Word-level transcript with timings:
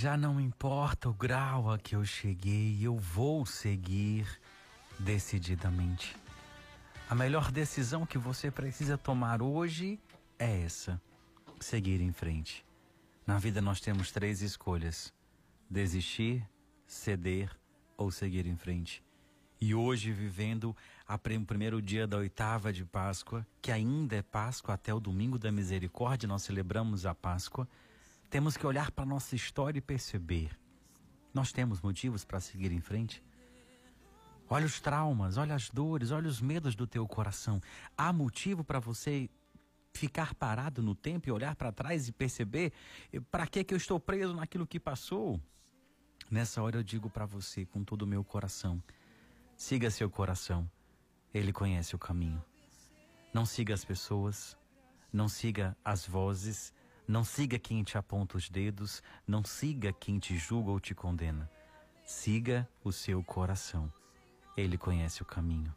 Já 0.00 0.16
não 0.16 0.40
importa 0.40 1.08
o 1.08 1.12
grau 1.12 1.72
a 1.72 1.76
que 1.76 1.96
eu 1.96 2.04
cheguei, 2.04 2.78
eu 2.80 2.96
vou 2.96 3.44
seguir 3.44 4.28
decididamente. 4.96 6.14
A 7.10 7.16
melhor 7.16 7.50
decisão 7.50 8.06
que 8.06 8.16
você 8.16 8.48
precisa 8.48 8.96
tomar 8.96 9.42
hoje 9.42 9.98
é 10.38 10.62
essa: 10.62 11.02
seguir 11.58 12.00
em 12.00 12.12
frente. 12.12 12.64
Na 13.26 13.38
vida 13.38 13.60
nós 13.60 13.80
temos 13.80 14.12
três 14.12 14.40
escolhas: 14.40 15.12
desistir, 15.68 16.48
ceder 16.86 17.50
ou 17.96 18.12
seguir 18.12 18.46
em 18.46 18.56
frente. 18.56 19.02
E 19.60 19.74
hoje, 19.74 20.12
vivendo 20.12 20.76
o 21.08 21.44
primeiro 21.44 21.82
dia 21.82 22.06
da 22.06 22.18
oitava 22.18 22.72
de 22.72 22.84
Páscoa, 22.84 23.44
que 23.60 23.72
ainda 23.72 24.14
é 24.14 24.22
Páscoa 24.22 24.76
até 24.76 24.94
o 24.94 25.00
domingo 25.00 25.40
da 25.40 25.50
misericórdia, 25.50 26.28
nós 26.28 26.44
celebramos 26.44 27.04
a 27.04 27.16
Páscoa, 27.16 27.66
temos 28.30 28.56
que 28.56 28.66
olhar 28.66 28.90
para 28.90 29.04
a 29.04 29.06
nossa 29.06 29.34
história 29.34 29.78
e 29.78 29.82
perceber: 29.82 30.58
nós 31.32 31.52
temos 31.52 31.80
motivos 31.80 32.24
para 32.24 32.40
seguir 32.40 32.72
em 32.72 32.80
frente? 32.80 33.22
Olha 34.50 34.64
os 34.64 34.80
traumas, 34.80 35.36
olha 35.36 35.54
as 35.54 35.68
dores, 35.68 36.10
olha 36.10 36.28
os 36.28 36.40
medos 36.40 36.74
do 36.74 36.86
teu 36.86 37.06
coração. 37.06 37.60
Há 37.96 38.12
motivo 38.12 38.64
para 38.64 38.80
você 38.80 39.28
ficar 39.92 40.34
parado 40.34 40.82
no 40.82 40.94
tempo 40.94 41.28
e 41.28 41.32
olhar 41.32 41.54
para 41.56 41.72
trás 41.72 42.08
e 42.08 42.12
perceber 42.12 42.72
para 43.30 43.46
que 43.46 43.64
que 43.64 43.74
eu 43.74 43.78
estou 43.78 44.00
preso 44.00 44.34
naquilo 44.34 44.66
que 44.66 44.80
passou? 44.80 45.40
Nessa 46.30 46.62
hora 46.62 46.76
eu 46.76 46.82
digo 46.82 47.10
para 47.10 47.26
você 47.26 47.66
com 47.66 47.84
todo 47.84 48.02
o 48.02 48.06
meu 48.06 48.24
coração: 48.24 48.82
siga 49.56 49.90
seu 49.90 50.08
coração. 50.08 50.70
Ele 51.32 51.52
conhece 51.52 51.94
o 51.94 51.98
caminho. 51.98 52.42
Não 53.34 53.44
siga 53.44 53.74
as 53.74 53.84
pessoas, 53.84 54.56
não 55.12 55.28
siga 55.28 55.76
as 55.84 56.06
vozes, 56.06 56.72
não 57.08 57.24
siga 57.24 57.58
quem 57.58 57.82
te 57.82 57.96
aponta 57.96 58.36
os 58.36 58.50
dedos, 58.50 59.02
não 59.26 59.42
siga 59.42 59.94
quem 59.94 60.18
te 60.18 60.36
julga 60.36 60.70
ou 60.70 60.78
te 60.78 60.94
condena. 60.94 61.50
Siga 62.04 62.68
o 62.84 62.92
seu 62.92 63.24
coração. 63.24 63.90
Ele 64.54 64.76
conhece 64.76 65.22
o 65.22 65.24
caminho. 65.24 65.74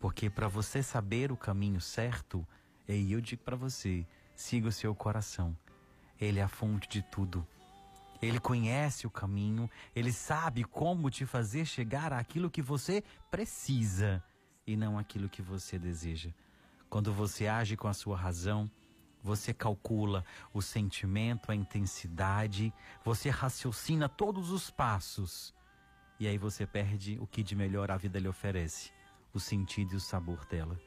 Porque 0.00 0.28
para 0.28 0.48
você 0.48 0.82
saber 0.82 1.30
o 1.30 1.36
caminho 1.36 1.80
certo, 1.80 2.44
e 2.88 3.12
eu 3.12 3.20
digo 3.20 3.42
para 3.44 3.54
você, 3.54 4.04
siga 4.34 4.66
o 4.66 4.72
seu 4.72 4.92
coração. 4.96 5.56
Ele 6.20 6.40
é 6.40 6.42
a 6.42 6.48
fonte 6.48 6.88
de 6.88 7.02
tudo. 7.02 7.46
Ele 8.20 8.40
conhece 8.40 9.06
o 9.06 9.10
caminho, 9.10 9.70
ele 9.94 10.12
sabe 10.12 10.64
como 10.64 11.08
te 11.08 11.24
fazer 11.24 11.66
chegar 11.66 12.12
àquilo 12.12 12.50
que 12.50 12.60
você 12.60 13.04
precisa 13.30 14.20
e 14.66 14.76
não 14.76 14.98
aquilo 14.98 15.28
que 15.28 15.40
você 15.40 15.78
deseja. 15.78 16.30
Quando 16.90 17.12
você 17.12 17.46
age 17.46 17.76
com 17.76 17.86
a 17.86 17.94
sua 17.94 18.16
razão, 18.16 18.68
você 19.22 19.52
calcula 19.52 20.24
o 20.52 20.62
sentimento, 20.62 21.50
a 21.50 21.54
intensidade, 21.54 22.72
você 23.04 23.30
raciocina 23.30 24.08
todos 24.08 24.50
os 24.50 24.70
passos 24.70 25.54
e 26.20 26.26
aí 26.26 26.36
você 26.36 26.66
perde 26.66 27.16
o 27.20 27.26
que 27.26 27.42
de 27.42 27.54
melhor 27.54 27.90
a 27.90 27.96
vida 27.96 28.18
lhe 28.18 28.28
oferece: 28.28 28.92
o 29.32 29.38
sentido 29.38 29.92
e 29.92 29.96
o 29.96 30.00
sabor 30.00 30.44
dela. 30.46 30.78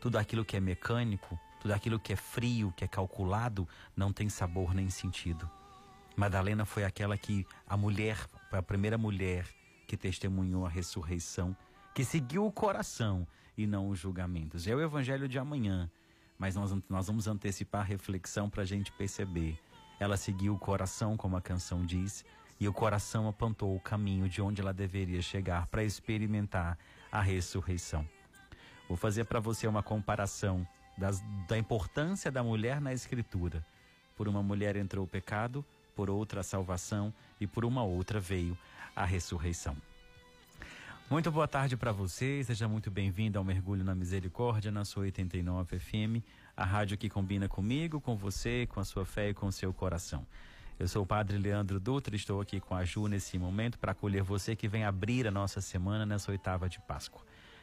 Tudo 0.00 0.16
aquilo 0.16 0.44
que 0.44 0.56
é 0.56 0.60
mecânico, 0.60 1.38
tudo 1.60 1.72
aquilo 1.72 2.00
que 2.00 2.12
é 2.12 2.16
frio, 2.16 2.72
que 2.76 2.84
é 2.84 2.88
calculado, 2.88 3.68
não 3.94 4.12
tem 4.12 4.28
sabor 4.28 4.74
nem 4.74 4.88
sentido. 4.88 5.48
Madalena 6.16 6.64
foi 6.64 6.84
aquela 6.84 7.16
que 7.16 7.46
a 7.66 7.76
mulher, 7.76 8.18
a 8.50 8.62
primeira 8.62 8.98
mulher 8.98 9.46
que 9.86 9.96
testemunhou 9.96 10.66
a 10.66 10.68
ressurreição, 10.68 11.56
que 11.94 12.04
seguiu 12.04 12.46
o 12.46 12.52
coração 12.52 13.26
e 13.56 13.66
não 13.66 13.88
os 13.88 13.98
julgamentos. 13.98 14.66
É 14.66 14.74
o 14.74 14.80
evangelho 14.80 15.28
de 15.28 15.38
amanhã, 15.38 15.90
mas 16.42 16.56
nós, 16.56 16.74
nós 16.88 17.06
vamos 17.06 17.28
antecipar 17.28 17.82
a 17.82 17.84
reflexão 17.84 18.50
para 18.50 18.62
a 18.62 18.66
gente 18.66 18.90
perceber. 18.90 19.56
Ela 20.00 20.16
seguiu 20.16 20.54
o 20.54 20.58
coração, 20.58 21.16
como 21.16 21.36
a 21.36 21.40
canção 21.40 21.86
diz, 21.86 22.24
e 22.58 22.66
o 22.66 22.72
coração 22.72 23.28
apontou 23.28 23.76
o 23.76 23.80
caminho 23.80 24.28
de 24.28 24.42
onde 24.42 24.60
ela 24.60 24.74
deveria 24.74 25.22
chegar 25.22 25.68
para 25.68 25.84
experimentar 25.84 26.76
a 27.12 27.22
ressurreição. 27.22 28.04
Vou 28.88 28.96
fazer 28.96 29.22
para 29.26 29.38
você 29.38 29.68
uma 29.68 29.84
comparação 29.84 30.66
das, 30.98 31.22
da 31.46 31.56
importância 31.56 32.28
da 32.28 32.42
mulher 32.42 32.80
na 32.80 32.92
Escritura. 32.92 33.64
Por 34.16 34.26
uma 34.26 34.42
mulher 34.42 34.74
entrou 34.74 35.04
o 35.04 35.08
pecado, 35.08 35.64
por 35.94 36.10
outra 36.10 36.40
a 36.40 36.42
salvação 36.42 37.14
e 37.40 37.46
por 37.46 37.64
uma 37.64 37.84
outra 37.84 38.18
veio 38.18 38.58
a 38.96 39.04
ressurreição. 39.04 39.76
Muito 41.12 41.30
boa 41.30 41.46
tarde 41.46 41.76
para 41.76 41.92
você, 41.92 42.42
seja 42.42 42.66
muito 42.66 42.90
bem-vindo 42.90 43.38
ao 43.38 43.44
Mergulho 43.44 43.84
na 43.84 43.94
Misericórdia 43.94 44.70
na 44.72 44.82
sua 44.82 45.02
89 45.02 45.78
FM, 45.78 46.24
a 46.56 46.64
rádio 46.64 46.96
que 46.96 47.10
combina 47.10 47.46
comigo, 47.46 48.00
com 48.00 48.16
você, 48.16 48.66
com 48.66 48.80
a 48.80 48.84
sua 48.84 49.04
fé 49.04 49.28
e 49.28 49.34
com 49.34 49.44
o 49.44 49.52
seu 49.52 49.74
coração. 49.74 50.26
Eu 50.78 50.88
sou 50.88 51.02
o 51.02 51.06
Padre 51.06 51.36
Leandro 51.36 51.78
Dutra, 51.78 52.16
estou 52.16 52.40
aqui 52.40 52.60
com 52.60 52.74
a 52.74 52.82
Ju 52.82 53.08
nesse 53.08 53.38
momento 53.38 53.78
para 53.78 53.92
acolher 53.92 54.22
você 54.22 54.56
que 54.56 54.66
vem 54.66 54.86
abrir 54.86 55.26
a 55.26 55.30
nossa 55.30 55.60
semana 55.60 56.06
nessa 56.06 56.30
oitava 56.30 56.66
de 56.66 56.80
Páscoa. 56.80 57.20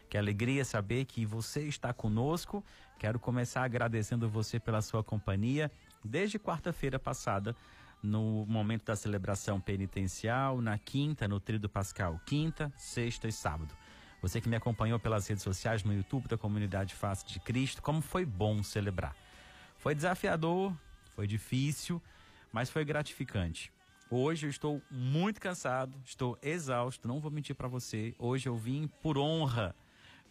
Que 0.08 0.16
alegria 0.16 0.64
saber 0.64 1.06
que 1.06 1.26
você 1.26 1.62
está 1.62 1.92
conosco. 1.92 2.64
Quero 3.00 3.20
começar 3.20 3.64
agradecendo 3.64 4.30
você 4.30 4.60
pela 4.60 4.84
sua 4.84 5.04
companhia 5.04 5.72
desde 6.06 6.38
quarta-feira 6.38 7.00
passada, 7.00 7.56
no 8.02 8.46
momento 8.46 8.86
da 8.86 8.96
celebração 8.96 9.60
penitencial, 9.60 10.62
na 10.62 10.78
quinta, 10.78 11.28
no 11.28 11.40
Tríduo 11.40 11.70
Pascal, 11.70 12.20
quinta, 12.26 12.72
sexta 12.76 13.28
e 13.28 13.32
sábado. 13.32 13.76
Você 14.22 14.42
que 14.42 14.50
me 14.50 14.56
acompanhou 14.56 15.00
pelas 15.00 15.28
redes 15.28 15.44
sociais, 15.44 15.84
no 15.84 15.94
YouTube 15.94 16.28
da 16.28 16.38
Comunidade 16.38 16.94
Face 16.94 17.26
de 17.26 17.40
Cristo, 17.40 17.82
como 17.82 18.02
foi 18.02 18.26
bom 18.26 18.62
celebrar. 18.62 19.16
Foi 19.78 19.96
desafiador, 19.96 20.74
foi 21.16 21.26
difícil, 21.26 22.02
mas 22.52 22.70
foi 22.70 22.84
gratificante. 22.84 23.72
Hoje 24.12 24.48
eu 24.48 24.50
estou 24.50 24.82
muito 24.90 25.40
cansado, 25.40 25.96
estou 26.04 26.38
exausto, 26.42 27.08
não 27.08 27.20
vou 27.20 27.30
mentir 27.32 27.56
para 27.56 27.68
você. 27.68 28.14
Hoje 28.18 28.50
eu 28.50 28.58
vim 28.58 28.88
por 29.02 29.18
honra. 29.18 29.76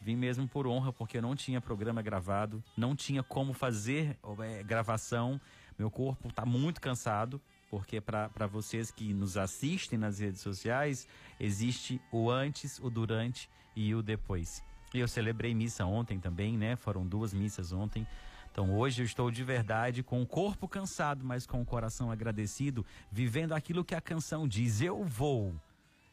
Vim 0.00 0.16
mesmo 0.16 0.46
por 0.48 0.66
honra, 0.66 0.92
porque 0.92 1.18
eu 1.18 1.22
não 1.22 1.34
tinha 1.34 1.60
programa 1.60 2.02
gravado, 2.02 2.62
não 2.76 2.94
tinha 2.94 3.22
como 3.22 3.52
fazer 3.52 4.18
é, 4.40 4.62
gravação. 4.62 5.40
Meu 5.78 5.90
corpo 5.90 6.28
está 6.28 6.44
muito 6.44 6.80
cansado, 6.80 7.40
porque 7.70 8.00
para 8.00 8.46
vocês 8.46 8.90
que 8.90 9.12
nos 9.12 9.36
assistem 9.36 9.98
nas 9.98 10.18
redes 10.18 10.40
sociais, 10.40 11.06
existe 11.38 12.00
o 12.10 12.30
antes, 12.30 12.78
o 12.78 12.88
durante 12.90 13.48
e 13.76 13.94
o 13.94 14.02
depois. 14.02 14.62
Eu 14.94 15.06
celebrei 15.06 15.54
missa 15.54 15.84
ontem 15.84 16.18
também, 16.18 16.56
né? 16.56 16.76
Foram 16.76 17.06
duas 17.06 17.34
missas 17.34 17.72
ontem. 17.72 18.06
Então 18.50 18.76
hoje 18.76 19.02
eu 19.02 19.06
estou 19.06 19.30
de 19.30 19.44
verdade 19.44 20.02
com 20.02 20.22
o 20.22 20.26
corpo 20.26 20.66
cansado, 20.66 21.24
mas 21.24 21.46
com 21.46 21.60
o 21.60 21.64
coração 21.64 22.10
agradecido, 22.10 22.84
vivendo 23.12 23.52
aquilo 23.52 23.84
que 23.84 23.94
a 23.94 24.00
canção 24.00 24.48
diz: 24.48 24.80
Eu 24.80 25.04
vou, 25.04 25.54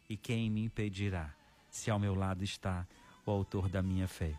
e 0.09 0.17
quem 0.17 0.49
me 0.49 0.65
impedirá? 0.65 1.33
Se 1.71 1.89
ao 1.89 1.99
meu 1.99 2.13
lado 2.13 2.43
está 2.43 2.85
o 3.25 3.31
autor 3.31 3.69
da 3.69 3.81
minha 3.81 4.07
fé. 4.07 4.33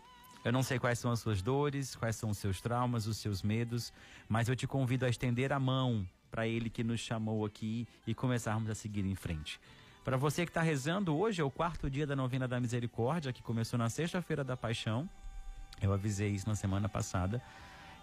Eu 0.44 0.52
não 0.52 0.62
sei 0.62 0.78
quais 0.78 0.98
são 0.98 1.10
as 1.10 1.18
suas 1.18 1.42
dores, 1.42 1.96
quais 1.96 2.14
são 2.14 2.30
os 2.30 2.38
seus 2.38 2.60
traumas, 2.60 3.06
os 3.06 3.16
seus 3.16 3.42
medos, 3.42 3.92
mas 4.28 4.48
eu 4.48 4.54
te 4.54 4.66
convido 4.66 5.04
a 5.04 5.08
estender 5.08 5.52
a 5.52 5.58
mão 5.58 6.06
para 6.30 6.46
ele 6.46 6.68
que 6.68 6.84
nos 6.84 7.00
chamou 7.00 7.44
aqui 7.44 7.86
e 8.06 8.14
começarmos 8.14 8.70
a 8.70 8.74
seguir 8.74 9.04
em 9.04 9.14
frente. 9.14 9.60
Para 10.04 10.16
você 10.16 10.44
que 10.44 10.50
está 10.50 10.62
rezando, 10.62 11.16
hoje 11.16 11.40
é 11.40 11.44
o 11.44 11.50
quarto 11.50 11.90
dia 11.90 12.06
da 12.06 12.14
novena 12.14 12.46
da 12.46 12.60
misericórdia, 12.60 13.32
que 13.32 13.42
começou 13.42 13.76
na 13.78 13.90
sexta-feira 13.90 14.44
da 14.44 14.56
paixão. 14.56 15.08
Eu 15.82 15.92
avisei 15.92 16.30
isso 16.30 16.48
na 16.48 16.54
semana 16.54 16.88
passada. 16.88 17.42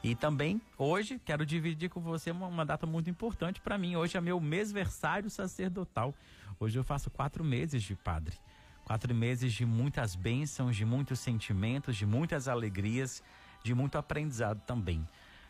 E 0.03 0.13
também, 0.13 0.61
hoje, 0.77 1.17
quero 1.23 1.45
dividir 1.45 1.89
com 1.89 2.01
você 2.01 2.29
uma, 2.31 2.47
uma 2.47 2.65
data 2.65 2.85
muito 2.85 3.09
importante 3.09 3.61
para 3.61 3.77
mim. 3.77 3.95
Hoje 3.95 4.17
é 4.17 4.21
meu 4.21 4.37
mêsversário 4.37 5.29
sacerdotal. 5.29 6.13
Hoje 6.59 6.77
eu 6.77 6.83
faço 6.83 7.09
quatro 7.09 7.41
meses 7.41 7.81
de 7.81 7.95
padre. 7.95 8.35
Quatro 8.83 9.15
meses 9.15 9.53
de 9.53 9.65
muitas 9.65 10.13
bênçãos, 10.13 10.75
de 10.75 10.83
muitos 10.83 11.21
sentimentos, 11.21 11.95
de 11.95 12.05
muitas 12.05 12.49
alegrias, 12.49 13.23
de 13.63 13.73
muito 13.73 13.97
aprendizado 13.97 14.59
também. 14.67 15.07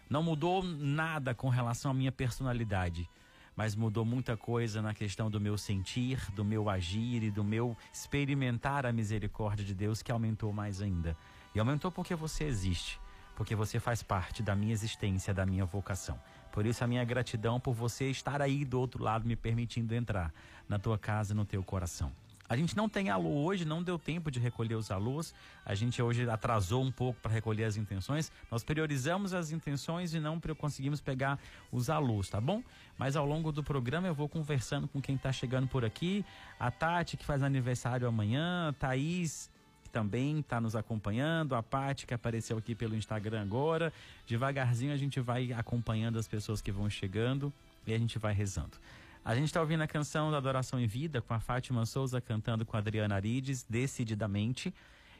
Não 0.10 0.24
mudou 0.24 0.63
nada 0.63 1.33
com 1.33 1.50
relação 1.50 1.91
à 1.91 1.93
minha 1.93 2.12
personalidade, 2.12 3.10
mas 3.55 3.75
mudou 3.75 4.03
muita 4.03 4.36
coisa 4.36 4.81
na 4.81 4.93
questão 4.93 5.29
do 5.29 5.39
meu 5.39 5.57
sentir, 5.57 6.19
do 6.31 6.43
meu 6.43 6.69
agir 6.69 7.24
e 7.24 7.31
do 7.31 7.43
meu 7.43 7.77
experimentar 7.91 8.86
a 8.86 8.91
misericórdia 8.91 9.65
de 9.65 9.74
Deus, 9.74 10.01
que 10.01 10.12
aumentou 10.12 10.51
mais 10.51 10.81
ainda. 10.81 11.15
E 11.53 11.60
aumentou 11.60 11.91
porque 11.91 12.15
você 12.15 12.43
existe 12.43 13.00
porque 13.36 13.55
você 13.55 13.79
faz 13.79 14.03
parte 14.03 14.43
da 14.43 14.55
minha 14.55 14.74
existência, 14.74 15.33
da 15.33 15.45
minha 15.45 15.65
vocação. 15.65 16.19
Por 16.51 16.65
isso 16.65 16.83
a 16.83 16.88
minha 16.88 17.03
gratidão 17.03 17.60
por 17.60 17.74
você 17.74 18.10
estar 18.10 18.41
aí 18.41 18.63
do 18.63 18.79
outro 18.79 19.03
lado 19.03 19.25
me 19.25 19.36
permitindo 19.36 19.95
entrar 19.95 20.31
na 20.69 20.77
tua 20.77 20.98
casa, 20.98 21.33
no 21.33 21.45
teu 21.45 21.63
coração. 21.63 22.12
A 22.48 22.58
gente 22.58 22.76
não 22.76 22.90
tem 22.90 23.10
alô 23.10 23.44
hoje, 23.44 23.66
não 23.66 23.82
deu 23.82 23.98
tempo 23.98 24.30
de 24.30 24.40
recolher 24.40 24.76
os 24.76 24.92
alôs. 24.92 25.34
A 25.66 25.74
gente 25.74 26.02
hoje 26.02 26.30
atrasou 26.30 26.84
um 26.84 26.92
pouco 26.92 27.20
para 27.22 27.32
recolher 27.32 27.64
as 27.64 27.78
intenções. 27.78 28.32
Nós 28.52 28.64
priorizamos 28.64 29.34
as 29.34 29.52
intenções 29.52 30.14
e 30.14 30.20
não 30.20 30.40
conseguimos 30.40 31.00
pegar 31.00 31.40
os 31.72 31.90
alôs, 31.90 32.30
tá 32.30 32.42
bom? 32.42 32.62
Mas 32.98 33.16
ao 33.16 33.26
longo 33.26 33.52
do 33.52 33.64
programa 33.64 34.08
eu 34.08 34.14
vou 34.14 34.28
conversando 34.28 34.88
com 34.88 35.02
quem 35.02 35.16
está 35.16 35.32
chegando 35.32 35.68
por 35.68 35.86
aqui. 35.86 36.26
A 36.60 36.70
Tati, 36.70 37.18
que 37.18 37.26
faz 37.26 37.42
aniversário 37.42 38.08
amanhã, 38.08 38.70
a 38.70 38.74
Thaís, 38.74 39.50
também 39.94 40.40
está 40.40 40.60
nos 40.60 40.76
acompanhando, 40.76 41.54
a 41.54 41.62
Paty 41.62 42.08
que 42.08 42.16
apareceu 42.16 42.58
aqui 42.58 42.74
pelo 42.74 42.96
Instagram 42.96 43.44
agora. 43.44 43.94
Devagarzinho 44.26 44.92
a 44.92 44.98
gente 44.98 45.20
vai 45.20 45.54
acompanhando 45.54 46.18
as 46.18 46.28
pessoas 46.28 46.62
que 46.62 46.72
vão 46.72 46.90
chegando 46.90 47.54
e 47.86 47.94
a 47.94 47.98
gente 47.98 48.18
vai 48.18 48.34
rezando. 48.34 48.76
A 49.25 49.34
gente 49.34 49.46
está 49.46 49.62
ouvindo 49.62 49.82
a 49.82 49.88
canção 49.88 50.30
da 50.30 50.38
Adoração 50.38 50.77
em 50.77 50.86
Vida 50.86 51.22
com 51.22 51.34
a 51.34 51.39
Fátima 51.39 51.86
Souza 51.86 52.20
cantando 52.20 52.65
com 52.65 52.75
a 52.75 52.80
Adriana 52.80 53.15
Arides, 53.15 53.63
decididamente. 53.63 54.74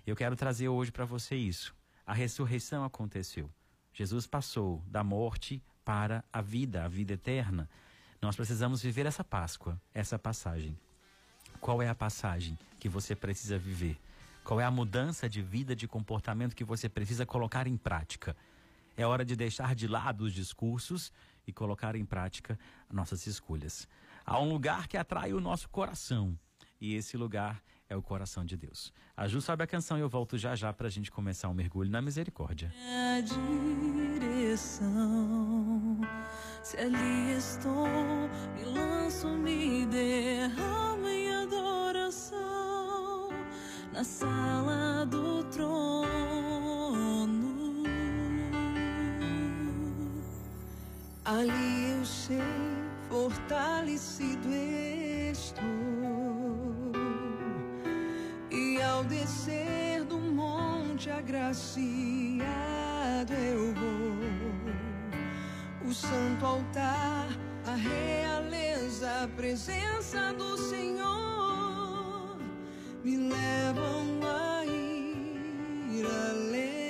Eu 0.06 0.14
quero 0.14 0.36
trazer 0.36 0.68
hoje 0.68 0.92
para 0.92 1.06
você 1.06 1.38
isso. 1.38 1.74
A 2.06 2.14
ressurreição 2.14 2.84
aconteceu. 2.84 3.50
Jesus 3.94 4.28
passou 4.28 4.84
da 4.88 5.06
morte 5.06 5.64
para 5.86 6.22
a 6.34 6.42
vida, 6.42 6.84
a 6.84 6.90
vida 6.90 7.14
eterna. 7.14 7.70
Nós 8.22 8.36
precisamos 8.36 8.82
viver 8.82 9.06
essa 9.06 9.24
Páscoa, 9.24 9.82
essa 9.94 10.20
passagem. 10.20 10.78
Qual 11.62 11.82
é 11.82 11.88
a 11.88 11.96
passagem 11.96 12.60
que 12.82 12.90
você 12.90 13.16
precisa 13.16 13.58
viver? 13.58 13.98
Qual 14.44 14.60
é 14.60 14.66
a 14.66 14.72
mudança 14.72 15.30
de 15.30 15.42
vida, 15.42 15.74
de 15.74 15.88
comportamento 15.88 16.58
que 16.58 16.66
você 16.66 16.90
precisa 16.90 17.26
colocar 17.26 17.68
em 17.68 17.78
prática? 17.78 18.36
É 18.98 19.08
hora 19.08 19.24
de 19.24 19.36
deixar 19.38 19.74
de 19.74 19.88
lado 19.88 20.26
os 20.26 20.34
discursos 20.34 21.10
e 21.46 21.54
colocar 21.54 21.96
em 21.96 22.06
prática 22.06 22.58
nossas 22.92 23.26
escolhas. 23.28 23.88
Há 24.26 24.40
um 24.40 24.50
lugar 24.50 24.88
que 24.88 24.98
atrai 24.98 25.34
o 25.34 25.40
nosso 25.40 25.70
coração 25.70 26.38
e 26.80 26.96
esse 26.96 27.16
lugar 27.18 27.62
é 27.90 27.96
o 27.96 28.02
coração 28.02 28.44
de 28.44 28.58
Deus. 28.58 28.92
A 29.16 29.28
Ju 29.28 29.42
sabe 29.42 29.64
a 29.64 29.68
canção 29.68 29.98
e 29.98 30.02
eu 30.02 30.10
volto 30.10 30.38
já 30.38 30.56
já 30.56 30.74
para 30.74 30.88
a 30.88 30.90
gente 30.90 31.12
começar 31.12 31.48
um 31.50 31.54
mergulho 31.54 31.90
na 31.90 32.02
misericórdia. 32.02 32.74
A 33.18 33.22
direção, 34.20 34.92
se 36.62 36.78
ali 36.78 37.34
estou, 37.38 37.88
me 38.56 38.66
lanço, 38.66 39.28
me 39.30 39.86
derramo 39.86 41.08
em 41.08 41.34
adoração 41.34 43.30
na 43.92 44.04
sala 44.04 45.06
do 45.06 45.44
trono. 45.46 45.93
Ali 51.40 51.98
eu 51.98 52.06
sei, 52.06 52.38
fortalecido 53.10 54.48
estou. 55.32 55.64
E 58.52 58.80
ao 58.80 59.04
descer 59.06 60.04
do 60.04 60.20
monte 60.20 61.10
agraciado 61.10 62.44
eu 63.34 63.74
vou. 63.74 64.14
O 65.90 65.94
santo 65.94 66.46
altar, 66.46 67.28
a 67.66 67.74
realeza, 67.74 69.24
a 69.24 69.28
presença 69.30 70.34
do 70.34 70.56
Senhor 70.56 72.38
me 73.04 73.18
levam 73.18 74.20
a 74.24 74.64
ir 74.66 76.06
além. 76.30 76.83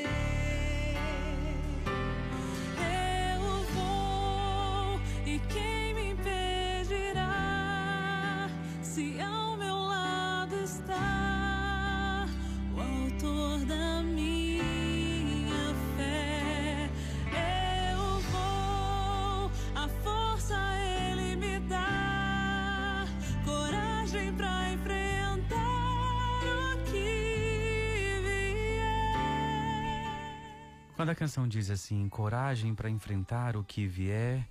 Quando 31.04 31.10
a 31.10 31.16
canção 31.16 31.46
diz 31.46 31.70
assim, 31.70 32.08
coragem 32.08 32.74
para 32.74 32.90
enfrentar 32.90 33.58
o 33.58 33.64
que 33.66 33.86
vier, 33.86 34.48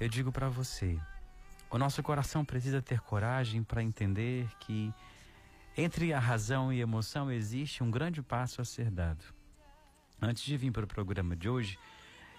eu 0.00 0.08
digo 0.08 0.32
para 0.32 0.48
você, 0.48 0.98
o 1.70 1.78
nosso 1.78 2.02
coração 2.02 2.44
precisa 2.44 2.82
ter 2.82 2.98
coragem 2.98 3.62
para 3.62 3.84
entender 3.84 4.48
que 4.58 4.92
entre 5.76 6.12
a 6.12 6.18
razão 6.18 6.72
e 6.72 6.80
a 6.80 6.82
emoção 6.82 7.30
existe 7.30 7.84
um 7.84 7.90
grande 7.92 8.20
passo 8.20 8.60
a 8.60 8.64
ser 8.64 8.90
dado. 8.90 9.24
Antes 10.20 10.42
de 10.42 10.56
vir 10.56 10.72
para 10.72 10.82
o 10.82 10.88
programa 10.88 11.36
de 11.36 11.48
hoje, 11.48 11.78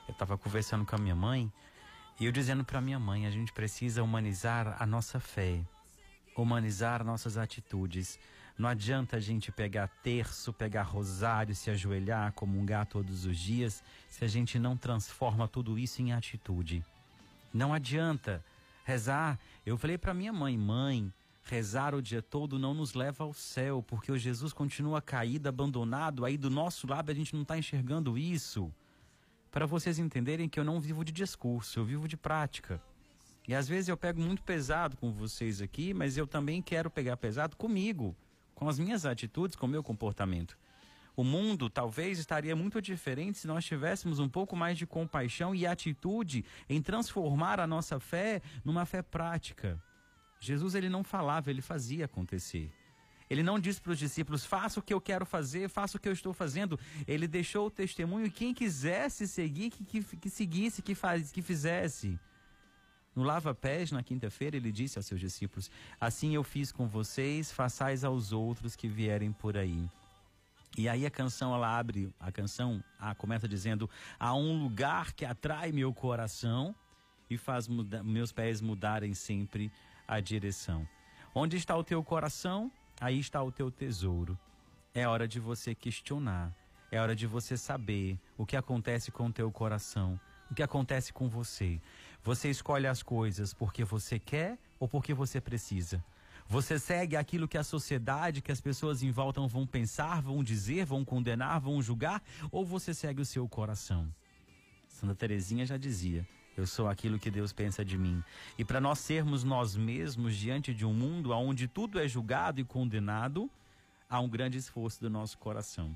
eu 0.09 0.11
estava 0.11 0.37
conversando 0.37 0.85
com 0.85 0.97
a 0.97 0.99
minha 0.99 1.15
mãe 1.15 1.49
e 2.19 2.25
eu 2.25 2.33
dizendo 2.33 2.65
para 2.65 2.81
minha 2.81 2.99
mãe, 2.99 3.25
a 3.25 3.31
gente 3.31 3.53
precisa 3.53 4.03
humanizar 4.03 4.75
a 4.77 4.85
nossa 4.85 5.21
fé, 5.21 5.65
humanizar 6.35 7.01
nossas 7.01 7.37
atitudes. 7.37 8.19
Não 8.57 8.69
adianta 8.69 9.17
a 9.17 9.19
gente 9.19 9.51
pegar 9.51 9.87
terço, 10.03 10.53
pegar 10.53 10.83
rosário, 10.83 11.55
se 11.55 11.71
ajoelhar, 11.71 12.33
comungar 12.33 12.85
todos 12.85 13.25
os 13.25 13.37
dias, 13.37 13.83
se 14.09 14.23
a 14.23 14.27
gente 14.27 14.59
não 14.59 14.77
transforma 14.77 15.47
tudo 15.47 15.77
isso 15.79 16.01
em 16.01 16.13
atitude. 16.13 16.85
Não 17.53 17.73
adianta 17.73 18.43
rezar. 18.85 19.39
Eu 19.65 19.77
falei 19.77 19.97
para 19.97 20.13
minha 20.13 20.31
mãe, 20.31 20.57
mãe, 20.57 21.11
rezar 21.43 21.95
o 21.95 22.01
dia 22.01 22.21
todo 22.21 22.59
não 22.59 22.73
nos 22.73 22.93
leva 22.93 23.23
ao 23.23 23.33
céu, 23.33 23.83
porque 23.83 24.11
o 24.11 24.17
Jesus 24.17 24.53
continua 24.53 25.01
caído, 25.01 25.49
abandonado, 25.49 26.23
aí 26.23 26.37
do 26.37 26.49
nosso 26.49 26.87
lado 26.87 27.09
a 27.11 27.13
gente 27.13 27.33
não 27.33 27.41
está 27.41 27.57
enxergando 27.57 28.17
isso. 28.17 28.71
Para 29.51 29.65
vocês 29.65 29.99
entenderem 29.99 30.49
que 30.49 30.59
eu 30.59 30.63
não 30.63 30.79
vivo 30.79 31.03
de 31.03 31.11
discurso, 31.11 31.79
eu 31.79 31.85
vivo 31.85 32.07
de 32.07 32.17
prática. 32.17 32.81
E 33.47 33.53
às 33.53 33.67
vezes 33.67 33.89
eu 33.89 33.97
pego 33.97 34.21
muito 34.21 34.41
pesado 34.41 34.95
com 34.97 35.11
vocês 35.11 35.61
aqui, 35.61 35.93
mas 35.93 36.17
eu 36.17 36.25
também 36.25 36.61
quero 36.61 36.89
pegar 36.89 37.17
pesado 37.17 37.57
comigo, 37.57 38.15
com 38.63 38.69
as 38.69 38.79
minhas 38.79 39.05
atitudes, 39.05 39.57
com 39.57 39.65
o 39.65 39.69
meu 39.69 39.83
comportamento. 39.83 40.57
O 41.17 41.23
mundo 41.23 41.69
talvez 41.69 42.17
estaria 42.17 42.55
muito 42.55 42.81
diferente 42.81 43.37
se 43.37 43.45
nós 43.45 43.65
tivéssemos 43.65 44.19
um 44.19 44.29
pouco 44.29 44.55
mais 44.55 44.77
de 44.77 44.87
compaixão 44.87 45.53
e 45.53 45.67
atitude 45.67 46.45
em 46.69 46.81
transformar 46.81 47.59
a 47.59 47.67
nossa 47.67 47.99
fé 47.99 48.41
numa 48.63 48.85
fé 48.85 49.01
prática. 49.01 49.77
Jesus 50.39 50.75
ele 50.75 50.87
não 50.87 51.03
falava, 51.03 51.49
ele 51.49 51.61
fazia 51.61 52.05
acontecer. 52.05 52.71
Ele 53.29 53.43
não 53.43 53.59
disse 53.59 53.81
para 53.81 53.91
os 53.91 53.99
discípulos: 53.99 54.45
faça 54.45 54.79
o 54.79 54.83
que 54.83 54.93
eu 54.93 55.01
quero 55.01 55.25
fazer, 55.25 55.69
faça 55.69 55.97
o 55.97 55.99
que 55.99 56.07
eu 56.07 56.13
estou 56.13 56.33
fazendo. 56.33 56.79
Ele 57.05 57.27
deixou 57.27 57.67
o 57.67 57.71
testemunho 57.71 58.27
e 58.27 58.31
quem 58.31 58.53
quisesse 58.53 59.27
seguir, 59.27 59.71
que, 59.71 59.83
que, 59.83 60.17
que 60.17 60.29
seguisse, 60.29 60.81
que, 60.81 60.95
faz, 60.95 61.31
que 61.31 61.41
fizesse. 61.41 62.17
No 63.15 63.23
Lava 63.23 63.53
Pés, 63.53 63.91
na 63.91 64.01
quinta-feira, 64.01 64.57
ele 64.57 64.71
disse 64.71 64.97
aos 64.97 65.05
seus 65.05 65.19
discípulos: 65.19 65.69
Assim 65.99 66.33
eu 66.33 66.43
fiz 66.43 66.71
com 66.71 66.87
vocês, 66.87 67.51
façais 67.51 68.03
aos 68.03 68.31
outros 68.31 68.75
que 68.75 68.87
vierem 68.87 69.31
por 69.31 69.55
aí. 69.55 69.87
E 70.75 70.89
aí 70.89 71.05
a 71.05 71.11
canção, 71.11 71.53
ela 71.53 71.77
abre, 71.77 72.11
a 72.19 72.31
canção 72.31 72.83
ah, 72.99 73.13
começa 73.13 73.47
dizendo: 73.47 73.89
Há 74.19 74.33
um 74.33 74.63
lugar 74.63 75.13
que 75.13 75.25
atrai 75.25 75.71
meu 75.71 75.93
coração 75.93 76.73
e 77.29 77.37
faz 77.37 77.67
muda, 77.67 78.03
meus 78.03 78.31
pés 78.31 78.61
mudarem 78.61 79.13
sempre 79.13 79.71
a 80.07 80.19
direção. 80.19 80.87
Onde 81.35 81.57
está 81.57 81.75
o 81.77 81.83
teu 81.83 82.03
coração? 82.03 82.71
Aí 82.99 83.19
está 83.19 83.41
o 83.43 83.51
teu 83.51 83.69
tesouro. 83.69 84.37
É 84.93 85.07
hora 85.07 85.27
de 85.27 85.39
você 85.39 85.75
questionar. 85.75 86.53
É 86.91 86.99
hora 86.99 87.15
de 87.15 87.25
você 87.25 87.57
saber 87.57 88.19
o 88.37 88.45
que 88.45 88.55
acontece 88.55 89.11
com 89.11 89.25
o 89.25 89.33
teu 89.33 89.51
coração, 89.51 90.19
o 90.51 90.53
que 90.53 90.61
acontece 90.61 91.11
com 91.11 91.27
você. 91.27 91.81
Você 92.23 92.49
escolhe 92.49 92.87
as 92.87 93.03
coisas 93.03 93.53
porque 93.53 93.83
você 93.83 94.17
quer 94.17 94.57
ou 94.79 94.87
porque 94.87 95.13
você 95.13 95.41
precisa. 95.41 96.03
Você 96.47 96.79
segue 96.79 97.15
aquilo 97.17 97.47
que 97.47 97.57
a 97.57 97.63
sociedade, 97.63 98.41
que 98.41 98.51
as 98.51 98.61
pessoas 98.61 99.03
em 99.03 99.11
volta 99.11 99.41
vão 99.47 99.67
pensar, 99.67 100.21
vão 100.21 100.43
dizer, 100.43 100.85
vão 100.85 101.03
condenar, 101.03 101.59
vão 101.59 101.81
julgar, 101.81 102.21
ou 102.51 102.65
você 102.65 102.93
segue 102.93 103.21
o 103.21 103.25
seu 103.25 103.47
coração? 103.47 104.13
Santa 104.87 105.15
Teresinha 105.15 105.65
já 105.65 105.77
dizia: 105.77 106.25
Eu 106.55 106.65
sou 106.65 106.87
aquilo 106.87 107.19
que 107.19 107.31
Deus 107.31 107.51
pensa 107.51 107.83
de 107.83 107.97
mim. 107.97 108.23
E 108.57 108.63
para 108.63 108.79
nós 108.79 108.99
sermos 108.99 109.43
nós 109.43 109.75
mesmos 109.75 110.35
diante 110.35 110.73
de 110.73 110.85
um 110.85 110.93
mundo 110.93 111.31
onde 111.31 111.67
tudo 111.67 111.99
é 111.99 112.07
julgado 112.07 112.61
e 112.61 112.63
condenado, 112.63 113.49
há 114.09 114.19
um 114.19 114.29
grande 114.29 114.57
esforço 114.57 115.01
do 115.01 115.09
nosso 115.09 115.37
coração. 115.37 115.93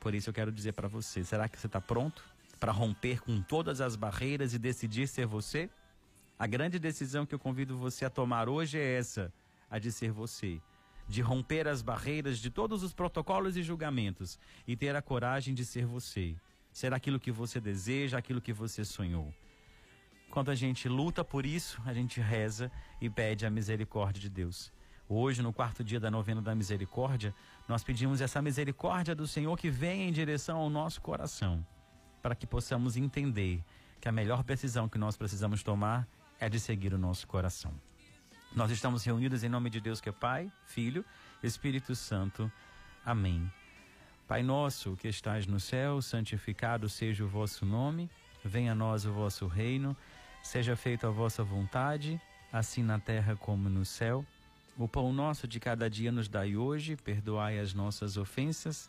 Por 0.00 0.14
isso 0.14 0.30
eu 0.30 0.34
quero 0.34 0.50
dizer 0.50 0.72
para 0.72 0.88
você: 0.88 1.22
será 1.22 1.48
que 1.48 1.58
você 1.58 1.66
está 1.66 1.80
pronto 1.80 2.33
para 2.64 2.72
romper 2.72 3.20
com 3.20 3.42
todas 3.42 3.82
as 3.82 3.94
barreiras 3.94 4.54
e 4.54 4.58
decidir 4.58 5.06
ser 5.06 5.26
você? 5.26 5.68
A 6.38 6.46
grande 6.46 6.78
decisão 6.78 7.26
que 7.26 7.34
eu 7.34 7.38
convido 7.38 7.76
você 7.76 8.06
a 8.06 8.08
tomar 8.08 8.48
hoje 8.48 8.78
é 8.78 8.96
essa: 8.96 9.30
a 9.70 9.78
de 9.78 9.92
ser 9.92 10.10
você. 10.10 10.58
De 11.06 11.20
romper 11.20 11.68
as 11.68 11.82
barreiras 11.82 12.38
de 12.38 12.48
todos 12.48 12.82
os 12.82 12.94
protocolos 12.94 13.58
e 13.58 13.62
julgamentos 13.62 14.38
e 14.66 14.74
ter 14.74 14.96
a 14.96 15.02
coragem 15.02 15.52
de 15.52 15.62
ser 15.62 15.84
você. 15.84 16.34
Ser 16.72 16.94
aquilo 16.94 17.20
que 17.20 17.30
você 17.30 17.60
deseja, 17.60 18.16
aquilo 18.16 18.40
que 18.40 18.54
você 18.54 18.82
sonhou. 18.82 19.30
Quando 20.30 20.50
a 20.50 20.54
gente 20.54 20.88
luta 20.88 21.22
por 21.22 21.44
isso, 21.44 21.82
a 21.84 21.92
gente 21.92 22.18
reza 22.18 22.72
e 22.98 23.10
pede 23.10 23.44
a 23.44 23.50
misericórdia 23.50 24.22
de 24.22 24.30
Deus. 24.30 24.72
Hoje, 25.06 25.42
no 25.42 25.52
quarto 25.52 25.84
dia 25.84 26.00
da 26.00 26.10
novena 26.10 26.40
da 26.40 26.54
misericórdia, 26.54 27.34
nós 27.68 27.84
pedimos 27.84 28.22
essa 28.22 28.40
misericórdia 28.40 29.14
do 29.14 29.26
Senhor 29.26 29.54
que 29.58 29.68
venha 29.68 30.08
em 30.08 30.12
direção 30.12 30.56
ao 30.56 30.70
nosso 30.70 31.02
coração, 31.02 31.62
para 32.24 32.34
que 32.34 32.46
possamos 32.46 32.96
entender 32.96 33.62
que 34.00 34.08
a 34.08 34.12
melhor 34.12 34.42
decisão 34.42 34.88
que 34.88 34.96
nós 34.96 35.14
precisamos 35.14 35.62
tomar 35.62 36.08
é 36.40 36.48
de 36.48 36.58
seguir 36.58 36.94
o 36.94 36.98
nosso 36.98 37.26
coração. 37.26 37.70
Nós 38.56 38.70
estamos 38.70 39.04
reunidos 39.04 39.44
em 39.44 39.48
nome 39.50 39.68
de 39.68 39.78
Deus 39.78 40.00
que 40.00 40.08
é 40.08 40.12
Pai, 40.12 40.50
Filho, 40.64 41.04
Espírito 41.42 41.94
Santo. 41.94 42.50
Amém. 43.04 43.52
Pai 44.26 44.42
nosso 44.42 44.96
que 44.96 45.06
estás 45.06 45.46
no 45.46 45.60
céu, 45.60 46.00
santificado 46.00 46.88
seja 46.88 47.22
o 47.22 47.28
vosso 47.28 47.66
nome, 47.66 48.08
venha 48.42 48.72
a 48.72 48.74
nós 48.74 49.04
o 49.04 49.12
vosso 49.12 49.46
reino, 49.46 49.94
seja 50.42 50.74
feita 50.76 51.08
a 51.08 51.10
vossa 51.10 51.44
vontade, 51.44 52.18
assim 52.50 52.82
na 52.82 52.98
terra 52.98 53.36
como 53.36 53.68
no 53.68 53.84
céu. 53.84 54.24
O 54.78 54.88
pão 54.88 55.12
nosso 55.12 55.46
de 55.46 55.60
cada 55.60 55.90
dia 55.90 56.10
nos 56.10 56.26
dai 56.26 56.56
hoje, 56.56 56.96
perdoai 56.96 57.58
as 57.58 57.74
nossas 57.74 58.16
ofensas, 58.16 58.88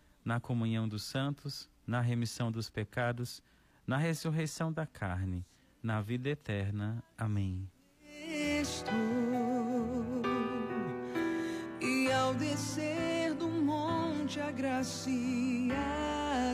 na 0.23 0.39
comunhão 0.39 0.87
dos 0.87 1.03
santos, 1.03 1.69
na 1.85 2.01
remissão 2.01 2.51
dos 2.51 2.69
pecados, 2.69 3.41
na 3.85 3.97
ressurreição 3.97 4.71
da 4.71 4.85
carne, 4.85 5.45
na 5.81 6.01
vida 6.01 6.29
eterna. 6.29 7.03
Amém. 7.17 7.69
Estou, 8.61 8.93
e 11.81 12.11
ao 12.11 12.33
descer 12.35 13.33
do 13.33 13.47
monte 13.47 14.39
agraciado 14.39 15.71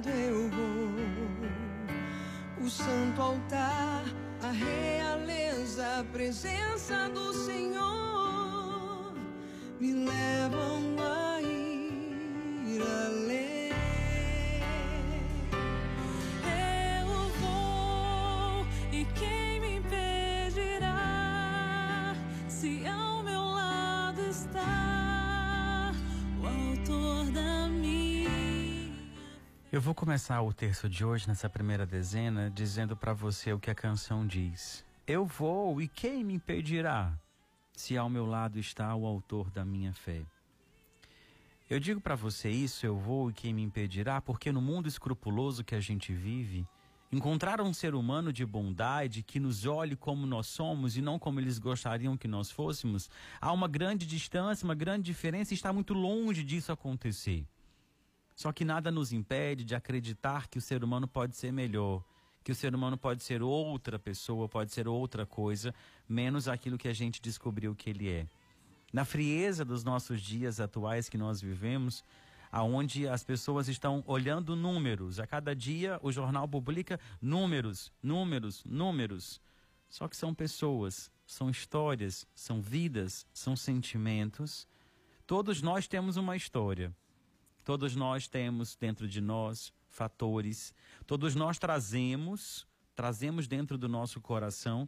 eu 0.10 0.50
vou, 0.50 2.66
o 2.66 2.70
santo 2.70 3.22
altar, 3.22 4.06
a 4.42 4.52
realeza, 4.52 6.00
a 6.00 6.04
presença 6.06 7.10
do 7.10 7.34
Senhor 7.34 9.14
me 9.80 9.94
levam 9.94 10.96
a 11.00 11.42
ir 11.42 12.82
além. 12.82 13.27
Eu 29.70 29.82
vou 29.82 29.94
começar 29.94 30.42
o 30.42 30.54
terço 30.54 30.88
de 30.88 31.04
hoje, 31.04 31.28
nessa 31.28 31.50
primeira 31.50 31.86
dezena, 31.86 32.50
dizendo 32.50 32.96
para 32.96 33.12
você 33.12 33.52
o 33.52 33.60
que 33.60 33.70
a 33.70 33.76
canção 33.76 34.26
diz. 34.26 34.86
Eu 35.06 35.26
vou 35.26 35.82
e 35.82 35.90
quem 35.90 36.24
me 36.24 36.36
impedirá? 36.36 37.12
Se 37.74 37.98
ao 37.98 38.10
meu 38.10 38.26
lado 38.26 38.58
está 38.58 38.96
o 38.96 39.06
autor 39.06 39.52
da 39.52 39.66
minha 39.66 39.92
fé. 39.92 40.22
Eu 41.70 41.82
digo 41.82 42.00
para 42.00 42.16
você 42.16 42.50
isso, 42.50 42.86
eu 42.86 42.98
vou 42.98 43.30
e 43.30 43.34
quem 43.34 43.54
me 43.54 43.62
impedirá, 43.62 44.22
porque 44.22 44.54
no 44.54 44.62
mundo 44.62 44.88
escrupuloso 44.88 45.66
que 45.66 45.76
a 45.76 45.82
gente 45.82 46.14
vive, 46.14 46.66
encontrar 47.12 47.60
um 47.60 47.74
ser 47.74 47.94
humano 47.94 48.32
de 48.32 48.46
bondade 48.46 49.22
que 49.22 49.38
nos 49.38 49.66
olhe 49.66 49.98
como 49.98 50.26
nós 50.26 50.48
somos 50.48 50.96
e 50.96 51.02
não 51.02 51.20
como 51.20 51.42
eles 51.42 51.60
gostariam 51.60 52.16
que 52.16 52.28
nós 52.28 52.50
fôssemos, 52.50 53.10
há 53.42 53.52
uma 53.52 53.68
grande 53.68 54.06
distância, 54.06 54.64
uma 54.64 54.76
grande 54.76 55.04
diferença 55.04 55.54
e 55.54 55.56
está 55.56 55.74
muito 55.74 55.94
longe 55.94 56.42
disso 56.42 56.72
acontecer. 56.72 57.46
Só 58.38 58.54
que 58.54 58.64
nada 58.64 58.92
nos 58.92 59.12
impede 59.12 59.64
de 59.64 59.74
acreditar 59.74 60.48
que 60.48 60.60
o 60.60 60.62
ser 60.62 60.84
humano 60.84 61.08
pode 61.08 61.36
ser 61.36 61.52
melhor, 61.52 62.04
que 62.44 62.52
o 62.52 62.56
ser 62.56 62.74
humano 62.76 62.96
pode 62.96 63.24
ser 63.24 63.42
outra 63.42 63.98
pessoa, 63.98 64.48
pode 64.48 64.72
ser 64.72 64.88
outra 64.88 65.26
coisa, 65.26 65.74
menos 66.08 66.48
aquilo 66.48 66.78
que 66.78 66.88
a 66.88 66.94
gente 66.94 67.20
descobriu 67.20 67.74
que 67.74 67.90
ele 67.90 68.08
é. 68.08 68.28
Na 68.94 69.04
frieza 69.04 69.66
dos 69.66 69.84
nossos 69.84 70.22
dias 70.22 70.60
atuais 70.60 71.10
que 71.10 71.18
nós 71.18 71.42
vivemos, 71.42 72.04
aonde 72.52 73.08
as 73.08 73.24
pessoas 73.24 73.68
estão 73.68 74.04
olhando 74.06 74.56
números, 74.56 75.20
a 75.20 75.26
cada 75.26 75.56
dia 75.56 76.00
o 76.04 76.12
jornal 76.12 76.48
publica 76.48 77.00
números, 77.20 77.92
números, 78.04 78.64
números. 78.64 79.42
Só 79.90 80.08
que 80.08 80.16
são 80.16 80.32
pessoas, 80.32 81.10
são 81.26 81.50
histórias, 81.50 82.28
são 82.36 82.62
vidas, 82.62 83.26
são 83.34 83.56
sentimentos. 83.56 84.68
Todos 85.26 85.60
nós 85.60 85.88
temos 85.88 86.18
uma 86.18 86.36
história. 86.36 86.96
Todos 87.68 87.98
nós 87.98 88.30
temos 88.30 88.78
dentro 88.78 89.10
de 89.10 89.20
nós 89.20 89.74
fatores. 89.90 90.74
Todos 91.06 91.36
nós 91.36 91.60
trazemos, 91.60 92.66
trazemos 92.96 93.46
dentro 93.46 93.78
do 93.78 93.90
nosso 93.90 94.22
coração 94.22 94.88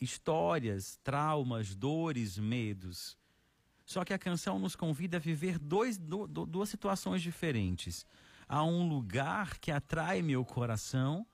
histórias, 0.00 0.98
traumas, 1.04 1.74
dores, 1.74 2.38
medos. 2.38 3.14
Só 3.84 4.06
que 4.06 4.14
a 4.14 4.18
canção 4.18 4.58
nos 4.58 4.74
convida 4.74 5.18
a 5.18 5.20
viver 5.20 5.58
dois, 5.58 5.98
du- 5.98 6.26
du- 6.26 6.46
duas 6.46 6.70
situações 6.70 7.20
diferentes. 7.20 8.06
Há 8.48 8.64
um 8.64 8.88
lugar 8.88 9.58
que 9.58 9.70
atrai 9.70 10.22
meu 10.22 10.46
coração 10.46 11.26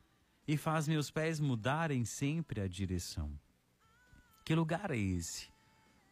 e 0.48 0.56
faz 0.56 0.88
meus 0.88 1.08
pés 1.08 1.38
mudarem 1.38 2.04
sempre 2.04 2.60
a 2.60 2.66
direção. 2.66 3.30
Que 4.44 4.56
lugar 4.56 4.90
é 4.90 4.98
esse? 4.98 5.48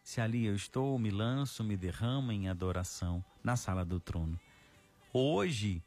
Se 0.01 0.21
ali 0.21 0.45
eu 0.45 0.55
estou, 0.55 0.97
me 0.97 1.11
lanço, 1.11 1.65
me 1.65 1.75
derramo 1.75 2.31
em 2.31 2.47
adoração 2.47 3.21
na 3.43 3.57
sala 3.57 3.83
do 3.83 3.99
trono. 3.99 4.39
Hoje, 5.13 5.83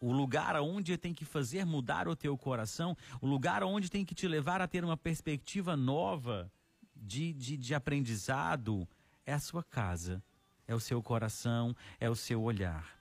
o 0.00 0.12
lugar 0.12 0.56
onde 0.56 0.98
tem 0.98 1.14
que 1.14 1.24
fazer 1.24 1.64
mudar 1.64 2.08
o 2.08 2.16
teu 2.16 2.36
coração, 2.36 2.96
o 3.20 3.26
lugar 3.26 3.62
onde 3.62 3.88
tem 3.88 4.04
que 4.04 4.14
te 4.14 4.26
levar 4.26 4.60
a 4.60 4.66
ter 4.66 4.84
uma 4.84 4.96
perspectiva 4.96 5.76
nova 5.76 6.50
de, 6.94 7.32
de, 7.32 7.56
de 7.56 7.74
aprendizado, 7.74 8.86
é 9.24 9.32
a 9.32 9.38
sua 9.38 9.62
casa, 9.62 10.20
é 10.66 10.74
o 10.74 10.80
seu 10.80 11.00
coração, 11.00 11.76
é 12.00 12.10
o 12.10 12.16
seu 12.16 12.42
olhar. 12.42 12.96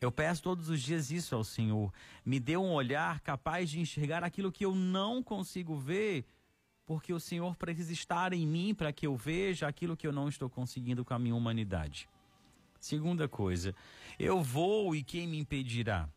Eu 0.00 0.12
peço 0.12 0.42
todos 0.42 0.68
os 0.68 0.80
dias 0.80 1.10
isso 1.10 1.34
ao 1.34 1.44
Senhor. 1.44 1.92
Me 2.24 2.38
dê 2.38 2.56
um 2.56 2.72
olhar 2.72 3.20
capaz 3.20 3.70
de 3.70 3.80
enxergar 3.80 4.22
aquilo 4.22 4.52
que 4.52 4.64
eu 4.64 4.74
não 4.74 5.22
consigo 5.22 5.76
ver, 5.76 6.24
porque 6.86 7.12
o 7.12 7.20
Senhor 7.20 7.56
precisa 7.56 7.92
estar 7.92 8.32
em 8.32 8.46
mim 8.46 8.74
para 8.74 8.92
que 8.92 9.06
eu 9.06 9.16
veja 9.16 9.66
aquilo 9.66 9.96
que 9.96 10.06
eu 10.06 10.12
não 10.12 10.28
estou 10.28 10.48
conseguindo 10.48 11.04
com 11.04 11.14
a 11.14 11.18
minha 11.18 11.34
humanidade. 11.34 12.08
Segunda 12.82 13.28
coisa, 13.28 13.76
eu 14.18 14.42
vou 14.42 14.96
e 14.96 15.04
quem 15.04 15.24
me 15.28 15.38
impedirá? 15.38 16.08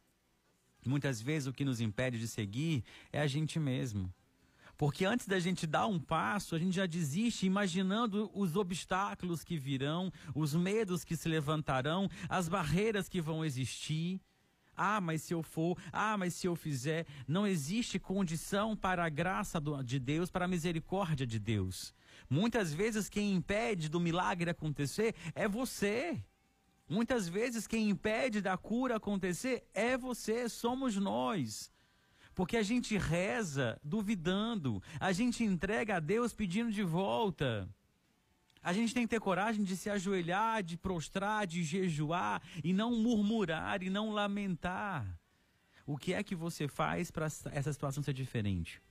Muitas 0.84 1.22
vezes 1.22 1.48
o 1.48 1.54
que 1.54 1.64
nos 1.64 1.80
impede 1.80 2.18
de 2.18 2.28
seguir 2.28 2.84
é 3.14 3.22
a 3.22 3.28
gente 3.28 3.60
mesmo. 3.60 4.12
Porque 4.76 5.06
antes 5.06 5.28
da 5.28 5.40
gente 5.40 5.68
dar 5.68 5.86
um 5.86 6.00
passo, 6.00 6.56
a 6.56 6.60
gente 6.60 6.76
já 6.76 6.88
desiste 6.88 7.46
imaginando 7.46 8.32
os 8.34 8.56
obstáculos 8.56 9.44
que 9.44 9.60
virão, 9.60 10.12
os 10.34 10.56
medos 10.56 11.04
que 11.04 11.16
se 11.16 11.30
levantarão, 11.30 12.10
as 12.28 12.50
barreiras 12.50 13.08
que 13.08 13.22
vão 13.22 13.46
existir. 13.46 14.20
Ah, 14.76 15.00
mas 15.00 15.22
se 15.22 15.36
eu 15.36 15.44
for, 15.44 15.78
ah, 15.94 16.18
mas 16.18 16.34
se 16.34 16.48
eu 16.48 16.56
fizer, 16.56 17.06
não 17.28 17.46
existe 17.46 18.00
condição 18.00 18.76
para 18.76 19.06
a 19.06 19.10
graça 19.10 19.62
de 19.84 20.00
Deus, 20.00 20.32
para 20.32 20.46
a 20.46 20.48
misericórdia 20.48 21.28
de 21.28 21.38
Deus. 21.38 21.94
Muitas 22.28 22.74
vezes 22.74 23.08
quem 23.08 23.36
impede 23.36 23.88
do 23.88 24.00
milagre 24.00 24.50
acontecer 24.50 25.14
é 25.36 25.48
você. 25.48 26.20
Muitas 26.88 27.28
vezes 27.28 27.66
quem 27.66 27.90
impede 27.90 28.42
da 28.42 28.58
cura 28.58 28.98
acontecer 28.98 29.68
é 29.74 29.98
você, 29.98 30.48
somos 30.48 30.96
nós. 30.96 31.72
Porque 32.36 32.58
a 32.58 32.64
gente 32.64 32.98
reza 32.98 33.80
duvidando, 33.84 34.84
a 35.00 35.12
gente 35.12 35.44
entrega 35.44 35.96
a 35.96 36.00
Deus 36.00 36.34
pedindo 36.34 36.72
de 36.72 36.84
volta. 36.84 37.68
A 38.62 38.74
gente 38.74 38.94
tem 38.94 39.04
que 39.04 39.10
ter 39.10 39.20
coragem 39.20 39.64
de 39.64 39.78
se 39.78 39.90
ajoelhar, 39.90 40.62
de 40.62 40.76
prostrar, 40.76 41.48
de 41.48 41.64
jejuar 41.64 42.42
e 42.64 42.74
não 42.74 42.96
murmurar 42.96 43.82
e 43.82 43.90
não 43.90 44.12
lamentar. 44.12 45.06
O 45.86 45.98
que 45.98 46.14
é 46.14 46.24
que 46.24 46.36
você 46.36 46.68
faz 46.68 47.10
para 47.12 47.26
essa 47.26 47.72
situação 47.72 48.04
ser 48.04 48.14
diferente? 48.14 48.82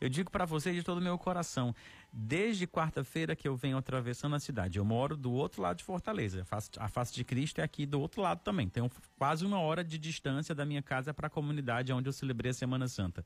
Eu 0.00 0.08
digo 0.08 0.30
para 0.30 0.44
você 0.44 0.72
de 0.72 0.82
todo 0.82 0.98
o 0.98 1.02
meu 1.02 1.16
coração, 1.16 1.74
desde 2.12 2.66
quarta-feira 2.66 3.34
que 3.34 3.48
eu 3.48 3.56
venho 3.56 3.78
atravessando 3.78 4.36
a 4.36 4.40
cidade. 4.40 4.78
Eu 4.78 4.84
moro 4.84 5.16
do 5.16 5.32
outro 5.32 5.62
lado 5.62 5.78
de 5.78 5.84
Fortaleza. 5.84 6.46
A 6.78 6.88
face, 6.88 7.14
de 7.14 7.24
Cristo 7.24 7.60
é 7.60 7.64
aqui 7.64 7.86
do 7.86 8.00
outro 8.00 8.20
lado 8.20 8.40
também. 8.40 8.68
Tenho 8.68 8.90
quase 9.18 9.44
uma 9.44 9.58
hora 9.58 9.82
de 9.82 9.98
distância 9.98 10.54
da 10.54 10.64
minha 10.64 10.82
casa 10.82 11.14
para 11.14 11.28
a 11.28 11.30
comunidade 11.30 11.92
onde 11.92 12.08
eu 12.08 12.12
celebrei 12.12 12.50
a 12.50 12.54
Semana 12.54 12.88
Santa. 12.88 13.24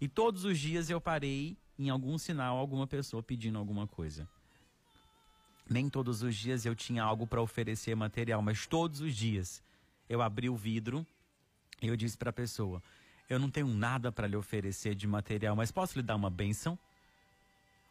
E 0.00 0.08
todos 0.08 0.44
os 0.44 0.58
dias 0.58 0.90
eu 0.90 1.00
parei 1.00 1.56
em 1.78 1.88
algum 1.88 2.18
sinal, 2.18 2.56
alguma 2.56 2.86
pessoa 2.86 3.22
pedindo 3.22 3.58
alguma 3.58 3.86
coisa. 3.86 4.28
Nem 5.70 5.88
todos 5.88 6.22
os 6.22 6.34
dias 6.34 6.64
eu 6.64 6.74
tinha 6.74 7.02
algo 7.02 7.26
para 7.26 7.42
oferecer 7.42 7.94
material, 7.94 8.40
mas 8.42 8.66
todos 8.66 9.00
os 9.00 9.14
dias 9.14 9.62
eu 10.08 10.22
abri 10.22 10.48
o 10.48 10.56
vidro 10.56 11.06
e 11.82 11.86
eu 11.86 11.96
disse 11.96 12.16
para 12.16 12.30
a 12.30 12.32
pessoa: 12.32 12.82
Eu 13.28 13.38
não 13.38 13.50
tenho 13.50 13.68
nada 13.68 14.10
para 14.10 14.26
lhe 14.26 14.36
oferecer 14.36 14.94
de 14.94 15.06
material, 15.06 15.54
mas 15.54 15.70
posso 15.70 15.98
lhe 15.98 16.02
dar 16.02 16.16
uma 16.16 16.30
bênção? 16.30 16.78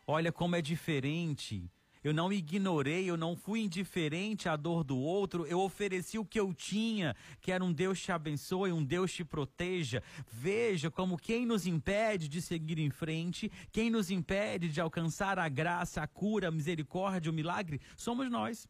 Olha 0.06 0.32
como 0.32 0.56
é 0.56 0.62
diferente 0.62 1.70
eu 2.08 2.14
não 2.14 2.32
ignorei, 2.32 3.10
eu 3.10 3.18
não 3.18 3.36
fui 3.36 3.60
indiferente 3.60 4.48
à 4.48 4.56
dor 4.56 4.84
do 4.84 4.98
outro, 4.98 5.46
eu 5.46 5.60
ofereci 5.60 6.18
o 6.18 6.24
que 6.24 6.40
eu 6.40 6.54
tinha, 6.54 7.14
que 7.42 7.52
era 7.52 7.64
um 7.64 7.74
Deus 7.74 8.00
te 8.00 8.14
abençoe, 8.14 8.72
um 8.72 8.82
Deus 8.82 9.12
te 9.12 9.26
proteja. 9.26 10.02
Veja 10.32 10.90
como 10.90 11.18
quem 11.18 11.46
nos 11.46 11.68
impede 11.68 12.30
de 12.30 12.42
seguir 12.42 12.80
em 12.80 12.90
frente, 12.90 13.52
quem 13.74 13.90
nos 13.90 14.10
impede 14.10 14.70
de 14.70 14.80
alcançar 14.80 15.38
a 15.38 15.50
graça, 15.50 16.02
a 16.02 16.08
cura, 16.08 16.48
a 16.48 16.52
misericórdia, 16.52 17.30
o 17.30 17.36
milagre, 17.36 17.82
somos 17.98 18.32
nós. 18.32 18.68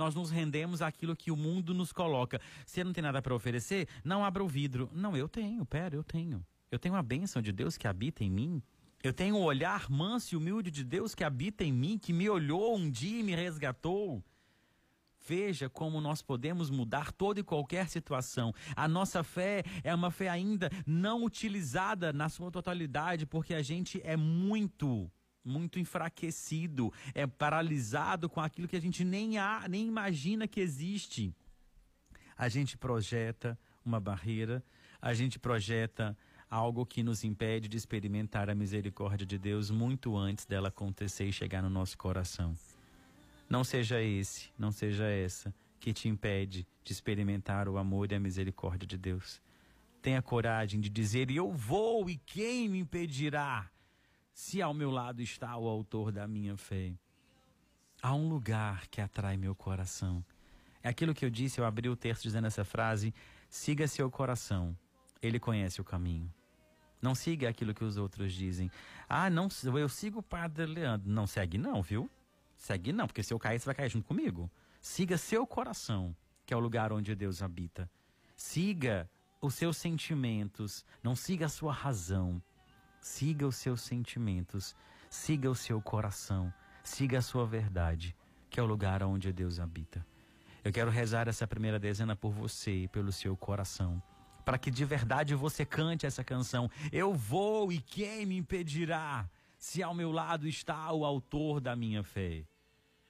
Nós 0.00 0.14
nos 0.14 0.30
rendemos 0.30 0.80
àquilo 0.80 1.14
que 1.14 1.30
o 1.30 1.36
mundo 1.36 1.74
nos 1.74 1.92
coloca. 1.92 2.40
Você 2.64 2.82
não 2.82 2.90
tem 2.90 3.02
nada 3.02 3.20
para 3.20 3.34
oferecer? 3.34 3.86
Não 4.02 4.24
abra 4.24 4.42
o 4.42 4.48
vidro. 4.48 4.88
Não, 4.94 5.14
eu 5.14 5.28
tenho, 5.28 5.62
pera, 5.66 5.94
eu 5.94 6.02
tenho. 6.02 6.42
Eu 6.70 6.78
tenho 6.78 6.94
a 6.94 7.02
bênção 7.02 7.42
de 7.42 7.52
Deus 7.52 7.76
que 7.76 7.86
habita 7.86 8.24
em 8.24 8.30
mim. 8.30 8.62
Eu 9.02 9.12
tenho 9.12 9.36
o 9.36 9.42
olhar 9.42 9.90
manso 9.90 10.34
e 10.34 10.38
humilde 10.38 10.70
de 10.70 10.84
Deus 10.84 11.14
que 11.14 11.22
habita 11.22 11.64
em 11.64 11.72
mim, 11.72 11.98
que 11.98 12.14
me 12.14 12.30
olhou 12.30 12.78
um 12.78 12.90
dia 12.90 13.20
e 13.20 13.22
me 13.22 13.34
resgatou. 13.34 14.24
Veja 15.26 15.68
como 15.68 16.00
nós 16.00 16.22
podemos 16.22 16.70
mudar 16.70 17.12
toda 17.12 17.40
e 17.40 17.44
qualquer 17.44 17.86
situação. 17.90 18.54
A 18.74 18.88
nossa 18.88 19.22
fé 19.22 19.62
é 19.84 19.94
uma 19.94 20.10
fé 20.10 20.30
ainda 20.30 20.70
não 20.86 21.24
utilizada 21.24 22.10
na 22.10 22.30
sua 22.30 22.50
totalidade, 22.50 23.26
porque 23.26 23.52
a 23.52 23.60
gente 23.60 24.00
é 24.02 24.16
muito, 24.16 25.10
muito 25.44 25.78
enfraquecido, 25.78 26.92
é 27.14 27.26
paralisado 27.26 28.28
com 28.28 28.40
aquilo 28.40 28.68
que 28.68 28.76
a 28.76 28.80
gente 28.80 29.04
nem, 29.04 29.38
há, 29.38 29.66
nem 29.68 29.86
imagina 29.86 30.46
que 30.46 30.60
existe. 30.60 31.34
A 32.36 32.48
gente 32.48 32.76
projeta 32.76 33.58
uma 33.84 34.00
barreira, 34.00 34.62
a 35.00 35.12
gente 35.14 35.38
projeta 35.38 36.16
algo 36.50 36.84
que 36.84 37.02
nos 37.02 37.22
impede 37.22 37.68
de 37.68 37.76
experimentar 37.76 38.50
a 38.50 38.54
misericórdia 38.54 39.24
de 39.24 39.38
Deus 39.38 39.70
muito 39.70 40.16
antes 40.16 40.44
dela 40.44 40.68
acontecer 40.68 41.26
e 41.26 41.32
chegar 41.32 41.62
no 41.62 41.70
nosso 41.70 41.96
coração. 41.96 42.56
Não 43.48 43.64
seja 43.64 44.02
esse, 44.02 44.50
não 44.58 44.70
seja 44.72 45.04
essa 45.04 45.54
que 45.78 45.92
te 45.92 46.08
impede 46.08 46.66
de 46.84 46.92
experimentar 46.92 47.68
o 47.68 47.78
amor 47.78 48.10
e 48.10 48.14
a 48.14 48.20
misericórdia 48.20 48.86
de 48.86 48.98
Deus. 48.98 49.40
Tenha 50.02 50.20
coragem 50.20 50.80
de 50.80 50.88
dizer: 50.88 51.30
Eu 51.30 51.52
vou, 51.52 52.08
e 52.08 52.16
quem 52.16 52.68
me 52.68 52.78
impedirá? 52.78 53.70
Se 54.42 54.62
ao 54.62 54.72
meu 54.72 54.90
lado 54.90 55.20
está 55.20 55.54
o 55.58 55.68
autor 55.68 56.10
da 56.10 56.26
minha 56.26 56.56
fé. 56.56 56.94
Há 58.02 58.14
um 58.14 58.26
lugar 58.26 58.88
que 58.88 58.98
atrai 58.98 59.36
meu 59.36 59.54
coração. 59.54 60.24
É 60.82 60.88
aquilo 60.88 61.12
que 61.12 61.26
eu 61.26 61.28
disse, 61.28 61.60
eu 61.60 61.64
abri 61.66 61.90
o 61.90 61.94
texto 61.94 62.22
dizendo 62.22 62.46
essa 62.46 62.64
frase: 62.64 63.14
siga 63.50 63.86
seu 63.86 64.10
coração, 64.10 64.74
ele 65.20 65.38
conhece 65.38 65.82
o 65.82 65.84
caminho. 65.84 66.32
Não 67.02 67.14
siga 67.14 67.50
aquilo 67.50 67.74
que 67.74 67.84
os 67.84 67.98
outros 67.98 68.32
dizem. 68.32 68.70
Ah, 69.06 69.28
não, 69.28 69.48
eu 69.78 69.90
sigo 69.90 70.20
o 70.20 70.22
Padre 70.22 70.64
Leandro. 70.64 71.10
Não 71.10 71.26
segue 71.26 71.58
não, 71.58 71.82
viu? 71.82 72.10
Segue 72.56 72.94
não, 72.94 73.06
porque 73.06 73.22
se 73.22 73.34
eu 73.34 73.38
cair, 73.38 73.60
você 73.60 73.66
vai 73.66 73.74
cair 73.74 73.90
junto 73.90 74.06
comigo. 74.06 74.50
Siga 74.80 75.18
seu 75.18 75.46
coração, 75.46 76.16
que 76.46 76.54
é 76.54 76.56
o 76.56 76.60
lugar 76.60 76.94
onde 76.94 77.14
Deus 77.14 77.42
habita. 77.42 77.90
Siga 78.34 79.08
os 79.38 79.52
seus 79.54 79.76
sentimentos, 79.76 80.82
não 81.02 81.14
siga 81.14 81.44
a 81.44 81.50
sua 81.50 81.74
razão. 81.74 82.42
Siga 83.00 83.46
os 83.46 83.56
seus 83.56 83.80
sentimentos, 83.80 84.76
siga 85.08 85.50
o 85.50 85.54
seu 85.54 85.80
coração, 85.80 86.52
siga 86.84 87.18
a 87.18 87.22
sua 87.22 87.46
verdade, 87.46 88.14
que 88.48 88.60
é 88.60 88.62
o 88.62 88.66
lugar 88.66 89.02
onde 89.02 89.32
Deus 89.32 89.58
habita. 89.58 90.06
Eu 90.62 90.72
quero 90.72 90.90
rezar 90.90 91.26
essa 91.26 91.46
primeira 91.46 91.78
dezena 91.78 92.14
por 92.14 92.32
você 92.32 92.84
e 92.84 92.88
pelo 92.88 93.10
seu 93.10 93.36
coração 93.36 94.02
para 94.50 94.58
que 94.58 94.70
de 94.70 94.84
verdade 94.84 95.34
você 95.34 95.64
cante 95.64 96.06
essa 96.06 96.24
canção. 96.24 96.68
Eu 96.90 97.14
vou 97.14 97.70
e 97.72 97.80
quem 97.80 98.26
me 98.26 98.36
impedirá? 98.36 99.28
Se 99.56 99.80
ao 99.80 99.94
meu 99.94 100.10
lado 100.10 100.48
está 100.48 100.90
o 100.92 101.04
autor 101.04 101.60
da 101.60 101.76
minha 101.76 102.02
fé. 102.02 102.44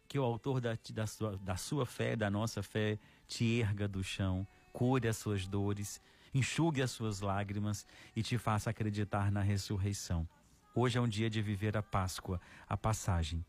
Que 0.07 0.19
o 0.19 0.23
autor 0.23 0.61
da, 0.61 0.77
da, 0.93 1.07
sua, 1.07 1.39
da 1.39 1.57
sua 1.57 1.87
fé, 1.87 2.15
da 2.15 2.29
nossa 2.29 2.63
fé, 2.63 2.99
te 3.29 3.61
erga 3.61 3.87
do 3.87 4.03
chão, 4.05 4.47
cure 4.73 5.09
as 5.09 5.17
suas 5.17 5.47
dores, 5.47 5.99
enxugue 6.33 6.83
as 6.83 6.91
suas 6.91 7.21
lágrimas 7.21 7.87
e 8.15 8.23
te 8.23 8.39
faça 8.39 8.71
acreditar 8.71 9.31
na 9.31 9.43
ressurreição. 9.43 10.29
Hoje 10.75 10.99
é 10.99 11.01
um 11.01 11.09
dia 11.09 11.29
de 11.29 11.43
viver 11.43 11.77
a 11.77 11.83
Páscoa, 11.83 12.41
a 12.69 12.77
passagem. 12.77 13.45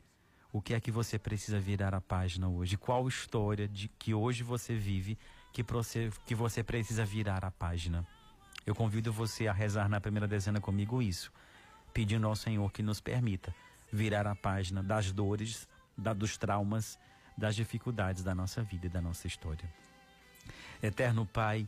O 0.52 0.62
que 0.62 0.74
é 0.74 0.80
que 0.80 0.92
você 0.92 1.18
precisa 1.18 1.60
virar 1.60 1.94
a 1.94 2.02
página 2.02 2.50
hoje? 2.50 2.78
Qual 2.78 3.08
história 3.08 3.68
de 3.68 3.88
que 3.88 4.14
hoje 4.14 4.44
você 4.44 4.76
vive 4.76 5.18
que 5.52 5.64
você, 5.64 6.10
que 6.26 6.34
você 6.34 6.64
precisa 6.64 7.06
virar 7.06 7.44
a 7.44 7.52
página. 7.52 8.06
Eu 8.66 8.74
convido 8.74 9.12
você 9.12 9.48
a 9.48 9.54
rezar 9.54 9.90
na 9.90 10.00
primeira 10.00 10.28
dezena 10.28 10.62
comigo 10.62 11.02
isso, 11.02 11.32
pedindo 11.94 12.28
ao 12.28 12.36
Senhor 12.36 12.72
que 12.72 12.82
nos 12.82 13.02
permita 13.02 13.54
virar 13.92 14.26
a 14.28 14.36
página 14.36 14.82
das 14.82 15.12
dores, 15.12 15.68
da, 15.98 16.14
dos 16.14 16.38
traumas, 16.38 16.98
das 17.38 17.56
dificuldades 17.56 18.24
da 18.24 18.34
nossa 18.34 18.64
vida 18.64 18.86
e 18.86 18.90
da 18.90 19.02
nossa 19.02 19.28
história. 19.28 19.70
Eterno 20.82 21.26
Pai, 21.26 21.68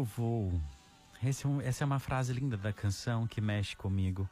Eu 0.00 0.04
vou. 0.04 0.50
É 1.22 1.28
essa 1.28 1.84
é 1.84 1.86
uma 1.86 1.98
frase 1.98 2.32
linda 2.32 2.56
da 2.56 2.72
canção 2.72 3.26
que 3.26 3.38
mexe 3.38 3.76
comigo. 3.76 4.26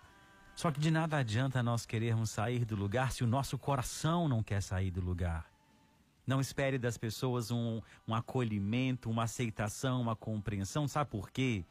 Só 0.56 0.70
que 0.70 0.80
de 0.80 0.90
nada 0.90 1.18
adianta 1.18 1.62
nós 1.62 1.84
querermos 1.84 2.30
sair 2.30 2.64
do 2.64 2.74
lugar 2.74 3.12
se 3.12 3.22
o 3.22 3.26
nosso 3.26 3.58
coração 3.58 4.26
não 4.26 4.42
quer 4.42 4.62
sair 4.62 4.90
do 4.90 5.02
lugar. 5.02 5.44
Não 6.26 6.40
espere 6.40 6.78
das 6.78 6.96
pessoas 6.96 7.50
um, 7.50 7.82
um 8.06 8.14
acolhimento, 8.14 9.10
uma 9.10 9.24
aceitação, 9.24 10.00
uma 10.00 10.16
compreensão. 10.16 10.88
Sabe 10.88 11.10
por 11.10 11.30
quê? 11.30 11.66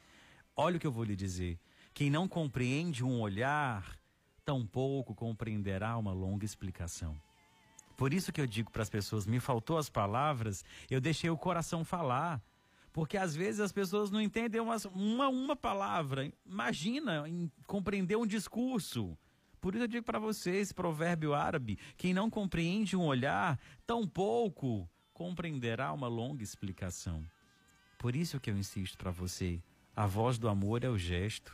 Olha 0.55 0.77
o 0.77 0.79
que 0.79 0.85
eu 0.85 0.91
vou 0.91 1.03
lhe 1.03 1.15
dizer. 1.15 1.57
Quem 1.91 2.11
não 2.11 2.27
compreende 2.27 3.03
um 3.03 3.19
olhar, 3.19 3.97
tampouco 4.45 5.15
compreenderá 5.15 5.97
uma 5.97 6.13
longa 6.13 6.45
explicação. 6.45 7.19
Por 7.97 8.13
isso 8.13 8.31
que 8.31 8.39
eu 8.39 8.45
digo 8.45 8.69
para 8.69 8.83
as 8.83 8.91
pessoas: 8.91 9.25
me 9.25 9.39
faltou 9.39 9.75
as 9.79 9.89
palavras, 9.89 10.63
eu 10.87 11.01
deixei 11.01 11.31
o 11.31 11.37
coração 11.37 11.83
falar. 11.83 12.39
Porque 12.97 13.15
às 13.15 13.35
vezes 13.35 13.59
as 13.59 13.71
pessoas 13.71 14.09
não 14.09 14.19
entendem 14.19 14.59
uma, 14.59 14.75
uma, 14.91 15.27
uma 15.27 15.55
palavra. 15.55 16.33
Imagina 16.43 17.25
compreender 17.67 18.15
um 18.15 18.25
discurso. 18.25 19.15
Por 19.61 19.75
isso 19.75 19.83
eu 19.83 19.87
digo 19.87 20.03
para 20.03 20.17
vocês, 20.17 20.71
provérbio 20.71 21.35
árabe, 21.35 21.77
quem 21.95 22.11
não 22.11 22.27
compreende 22.27 22.97
um 22.97 23.05
olhar, 23.05 23.59
tampouco 23.85 24.89
compreenderá 25.13 25.93
uma 25.93 26.07
longa 26.07 26.41
explicação. 26.41 27.23
Por 27.99 28.15
isso 28.15 28.39
que 28.39 28.49
eu 28.49 28.57
insisto 28.57 28.97
para 28.97 29.11
você, 29.11 29.61
a 29.95 30.07
voz 30.07 30.39
do 30.39 30.49
amor 30.49 30.83
é 30.83 30.89
o 30.89 30.97
gesto. 30.97 31.53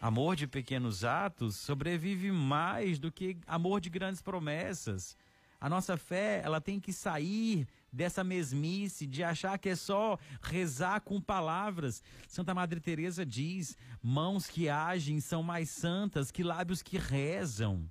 Amor 0.00 0.34
de 0.34 0.46
pequenos 0.46 1.04
atos 1.04 1.56
sobrevive 1.56 2.32
mais 2.32 2.98
do 2.98 3.12
que 3.12 3.36
amor 3.46 3.82
de 3.82 3.90
grandes 3.90 4.22
promessas. 4.22 5.14
A 5.60 5.68
nossa 5.68 5.98
fé, 5.98 6.40
ela 6.42 6.58
tem 6.58 6.80
que 6.80 6.90
sair 6.90 7.68
dessa 7.92 8.22
mesmice 8.22 9.06
de 9.06 9.22
achar 9.22 9.58
que 9.58 9.68
é 9.68 9.76
só 9.76 10.18
rezar 10.42 11.00
com 11.00 11.20
palavras. 11.20 12.02
Santa 12.28 12.54
Madre 12.54 12.80
Teresa 12.80 13.24
diz: 13.24 13.76
"Mãos 14.02 14.46
que 14.46 14.68
agem 14.68 15.20
são 15.20 15.42
mais 15.42 15.70
santas 15.70 16.30
que 16.30 16.42
lábios 16.42 16.82
que 16.82 16.98
rezam". 16.98 17.90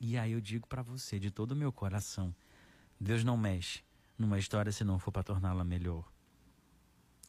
E 0.00 0.16
aí 0.16 0.32
eu 0.32 0.40
digo 0.40 0.66
para 0.66 0.82
você 0.82 1.18
de 1.18 1.30
todo 1.30 1.52
o 1.52 1.56
meu 1.56 1.70
coração, 1.70 2.34
Deus 2.98 3.22
não 3.22 3.36
mexe 3.36 3.82
numa 4.18 4.38
história 4.38 4.72
se 4.72 4.82
não 4.82 4.98
for 4.98 5.12
para 5.12 5.22
torná-la 5.22 5.64
melhor. 5.64 6.10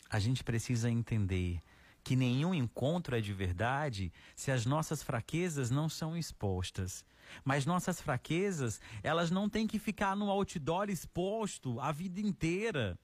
A 0.09 0.19
gente 0.19 0.43
precisa 0.43 0.89
entender 0.89 1.61
que 2.03 2.15
nenhum 2.15 2.53
encontro 2.53 3.15
é 3.15 3.21
de 3.21 3.33
verdade 3.33 4.11
se 4.35 4.51
as 4.51 4.65
nossas 4.65 5.03
fraquezas 5.03 5.69
não 5.69 5.87
são 5.87 6.17
expostas. 6.17 7.05
Mas 7.43 7.65
nossas 7.65 8.01
fraquezas, 8.01 8.79
elas 9.03 9.31
não 9.31 9.49
têm 9.49 9.67
que 9.67 9.79
ficar 9.79 10.15
no 10.15 10.29
outdoor 10.29 10.89
exposto 10.89 11.79
a 11.79 11.91
vida 11.91 12.19
inteira. 12.19 12.97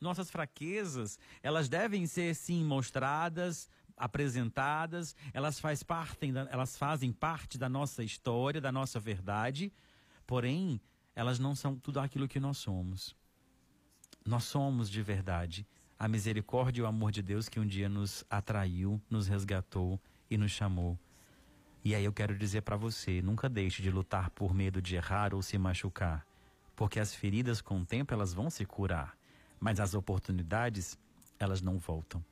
Nossas 0.00 0.30
fraquezas, 0.30 1.18
elas 1.42 1.68
devem 1.68 2.06
ser 2.06 2.34
sim 2.34 2.64
mostradas, 2.64 3.68
apresentadas, 3.96 5.14
elas, 5.32 5.58
faz 5.58 5.82
parte, 5.82 6.32
elas 6.50 6.76
fazem 6.76 7.12
parte 7.12 7.58
da 7.58 7.68
nossa 7.68 8.04
história, 8.04 8.60
da 8.60 8.70
nossa 8.70 9.00
verdade, 9.00 9.72
porém, 10.26 10.80
elas 11.16 11.38
não 11.38 11.54
são 11.54 11.76
tudo 11.76 11.98
aquilo 11.98 12.28
que 12.28 12.38
nós 12.38 12.58
somos. 12.58 13.16
Nós 14.24 14.44
somos 14.44 14.88
de 14.88 15.02
verdade 15.02 15.66
a 15.98 16.06
misericórdia 16.06 16.80
e 16.80 16.84
o 16.84 16.86
amor 16.86 17.10
de 17.10 17.22
Deus 17.22 17.48
que 17.48 17.58
um 17.58 17.66
dia 17.66 17.88
nos 17.88 18.24
atraiu, 18.30 19.02
nos 19.10 19.26
resgatou 19.26 20.00
e 20.30 20.38
nos 20.38 20.52
chamou. 20.52 20.96
E 21.84 21.94
aí 21.94 22.04
eu 22.04 22.12
quero 22.12 22.36
dizer 22.36 22.62
para 22.62 22.76
você, 22.76 23.22
nunca 23.22 23.48
deixe 23.48 23.82
de 23.82 23.90
lutar 23.90 24.30
por 24.30 24.52
medo 24.52 24.82
de 24.82 24.96
errar 24.96 25.32
ou 25.32 25.42
se 25.42 25.56
machucar, 25.56 26.26
porque 26.74 26.98
as 26.98 27.14
feridas 27.14 27.60
com 27.60 27.80
o 27.80 27.86
tempo 27.86 28.12
elas 28.12 28.34
vão 28.34 28.50
se 28.50 28.64
curar, 28.64 29.16
mas 29.60 29.78
as 29.78 29.94
oportunidades 29.94 30.98
elas 31.38 31.62
não 31.62 31.78
voltam. 31.78 32.24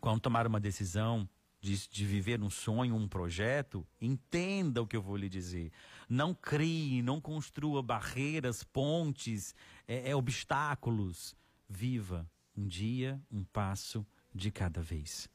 Quando 0.00 0.20
tomar 0.20 0.46
uma 0.46 0.60
decisão 0.60 1.28
de, 1.60 1.88
de, 1.88 2.06
viver 2.06 2.40
um 2.40 2.50
sonho, 2.50 2.94
um 2.94 3.08
projeto, 3.08 3.84
entenda 4.00 4.80
o 4.80 4.86
que 4.86 4.96
eu 4.96 5.02
vou 5.02 5.16
lhe 5.16 5.28
dizer. 5.28 5.72
Não 6.08 6.32
crie, 6.32 7.02
não 7.02 7.20
construa 7.20 7.82
barreiras, 7.82 8.62
pontes, 8.62 9.54
é, 9.88 10.10
é, 10.10 10.14
obstáculos. 10.14 11.34
Viva 11.68 12.28
um 12.56 12.66
dia, 12.68 13.20
um 13.32 13.42
passo 13.42 14.06
de 14.32 14.52
cada 14.52 14.80
vez. 14.80 15.28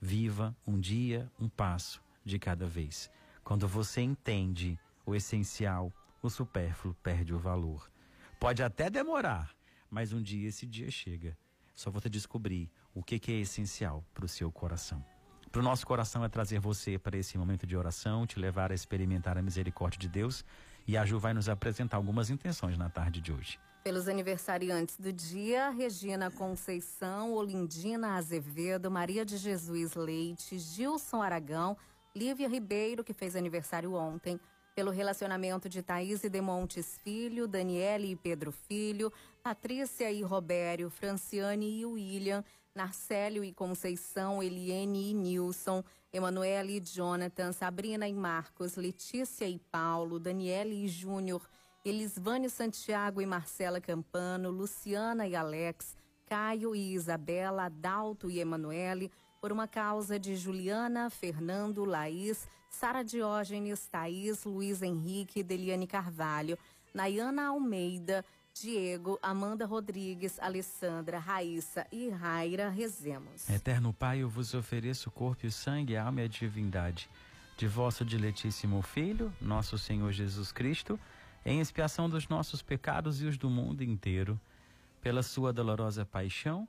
Viva 0.00 0.56
um 0.66 0.80
dia, 0.80 1.30
um 1.38 1.48
passo 1.48 2.02
de 2.28 2.38
cada 2.38 2.66
vez. 2.66 3.10
Quando 3.42 3.66
você 3.66 4.00
entende 4.00 4.78
o 5.04 5.14
essencial, 5.14 5.92
o 6.22 6.28
supérfluo 6.28 6.94
perde 7.02 7.34
o 7.34 7.38
valor. 7.38 7.90
Pode 8.38 8.62
até 8.62 8.88
demorar, 8.90 9.50
mas 9.90 10.12
um 10.12 10.22
dia 10.22 10.48
esse 10.48 10.66
dia 10.66 10.90
chega. 10.90 11.36
Só 11.74 11.90
você 11.90 12.08
descobrir 12.08 12.70
o 12.94 13.02
que, 13.02 13.18
que 13.18 13.32
é 13.32 13.40
essencial 13.40 14.04
para 14.12 14.24
o 14.24 14.28
seu 14.28 14.52
coração. 14.52 15.04
Para 15.50 15.60
o 15.60 15.64
nosso 15.64 15.86
coração 15.86 16.24
é 16.24 16.28
trazer 16.28 16.60
você 16.60 16.98
para 16.98 17.16
esse 17.16 17.38
momento 17.38 17.66
de 17.66 17.76
oração, 17.76 18.26
te 18.26 18.38
levar 18.38 18.70
a 18.70 18.74
experimentar 18.74 19.38
a 19.38 19.42
misericórdia 19.42 19.98
de 19.98 20.08
Deus. 20.08 20.44
E 20.86 20.96
a 20.96 21.04
Ju 21.06 21.18
vai 21.18 21.32
nos 21.32 21.48
apresentar 21.48 21.96
algumas 21.96 22.28
intenções 22.28 22.76
na 22.76 22.90
tarde 22.90 23.20
de 23.20 23.32
hoje. 23.32 23.58
Pelos 23.82 24.08
aniversariantes 24.08 24.98
do 24.98 25.12
dia, 25.12 25.70
Regina 25.70 26.30
Conceição, 26.30 27.32
Olindina 27.32 28.16
Azevedo, 28.16 28.90
Maria 28.90 29.24
de 29.24 29.38
Jesus 29.38 29.94
Leite, 29.94 30.58
Gilson 30.58 31.22
Aragão, 31.22 31.76
Lívia 32.18 32.48
Ribeiro, 32.48 33.04
que 33.04 33.12
fez 33.12 33.36
aniversário 33.36 33.94
ontem, 33.94 34.40
pelo 34.74 34.90
relacionamento 34.90 35.68
de 35.68 35.80
Thaís 35.82 36.24
e 36.24 36.28
Demontes 36.28 36.98
Filho, 36.98 37.46
Daniele 37.46 38.10
e 38.10 38.16
Pedro 38.16 38.50
Filho, 38.50 39.12
Patrícia 39.40 40.10
e 40.10 40.20
Robério, 40.20 40.90
Franciane 40.90 41.78
e 41.78 41.86
William, 41.86 42.44
Narcélio 42.74 43.44
e 43.44 43.52
Conceição, 43.52 44.42
Eliene 44.42 45.10
e 45.10 45.14
Nilson, 45.14 45.84
Emanuele 46.12 46.78
e 46.78 46.80
Jonathan, 46.80 47.52
Sabrina 47.52 48.08
e 48.08 48.12
Marcos, 48.12 48.74
Letícia 48.74 49.48
e 49.48 49.60
Paulo, 49.70 50.18
Daniele 50.18 50.74
e 50.74 50.88
Júnior, 50.88 51.48
Elisvânio 51.84 52.50
Santiago 52.50 53.22
e 53.22 53.26
Marcela 53.26 53.80
Campano, 53.80 54.50
Luciana 54.50 55.28
e 55.28 55.36
Alex, 55.36 55.96
Caio 56.26 56.74
e 56.74 56.94
Isabela, 56.94 57.66
Adalto 57.66 58.28
e 58.28 58.40
Emanuele, 58.40 59.08
por 59.48 59.52
uma 59.54 59.66
causa 59.66 60.18
de 60.18 60.36
Juliana, 60.36 61.08
Fernando, 61.08 61.82
Laís, 61.86 62.46
Sara 62.68 63.02
Diógenes, 63.02 63.86
Thaís, 63.86 64.44
Luiz 64.44 64.82
Henrique, 64.82 65.42
Deliane 65.42 65.86
Carvalho, 65.86 66.58
Nayana 66.92 67.46
Almeida, 67.46 68.22
Diego, 68.52 69.18
Amanda 69.22 69.64
Rodrigues, 69.64 70.38
Alessandra, 70.38 71.18
Raíssa 71.18 71.86
e 71.90 72.10
Raira 72.10 72.68
Rezemos. 72.68 73.48
Eterno 73.48 73.90
Pai, 73.90 74.18
eu 74.18 74.28
vos 74.28 74.52
ofereço 74.52 75.08
o 75.08 75.12
corpo 75.12 75.46
e 75.46 75.48
o 75.48 75.52
sangue, 75.52 75.96
a 75.96 76.04
alma 76.04 76.20
e 76.20 76.24
a 76.24 76.28
divindade 76.28 77.08
de 77.56 77.66
vosso 77.66 78.04
diletíssimo 78.04 78.82
Filho, 78.82 79.32
nosso 79.40 79.78
Senhor 79.78 80.12
Jesus 80.12 80.52
Cristo, 80.52 81.00
em 81.42 81.58
expiação 81.58 82.06
dos 82.06 82.28
nossos 82.28 82.60
pecados 82.60 83.22
e 83.22 83.24
os 83.24 83.38
do 83.38 83.48
mundo 83.48 83.82
inteiro, 83.82 84.38
pela 85.00 85.22
sua 85.22 85.54
dolorosa 85.54 86.04
paixão, 86.04 86.68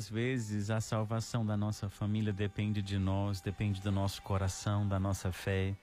Quantas 0.00 0.08
vezes 0.08 0.70
a 0.70 0.80
salvação 0.80 1.44
da 1.44 1.58
nossa 1.58 1.90
família 1.90 2.32
depende 2.32 2.80
de 2.80 2.98
nós, 2.98 3.42
depende 3.42 3.82
do 3.82 3.92
nosso 3.92 4.22
coração, 4.22 4.88
da 4.88 4.98
nossa 4.98 5.30
fé? 5.30 5.76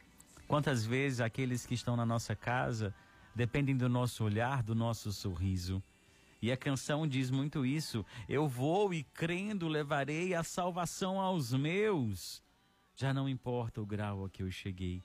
Quantas 0.48 0.84
vezes 0.84 1.22
aqueles 1.22 1.68
que 1.68 1.76
estão 1.76 1.96
na 1.96 2.04
nossa 2.04 2.36
casa 2.36 2.96
dependem 3.36 3.78
do 3.78 3.88
nosso 3.88 4.24
olhar, 4.24 4.64
do 4.64 4.74
nosso 4.74 5.12
sorriso? 5.14 5.84
E 6.42 6.52
a 6.52 6.58
canção 6.58 7.06
diz 7.06 7.30
muito 7.30 7.64
isso. 7.64 8.04
Eu 8.28 8.48
vou 8.48 8.92
e 8.92 9.04
crendo 9.04 9.68
levarei 9.68 10.34
a 10.34 10.42
salvação 10.42 11.22
aos 11.22 11.54
meus. 11.54 12.42
Já 12.96 13.14
não 13.14 13.30
importa 13.30 13.80
o 13.82 13.86
grau 13.86 14.26
a 14.26 14.30
que 14.32 14.42
eu 14.42 14.50
cheguei. 14.50 15.04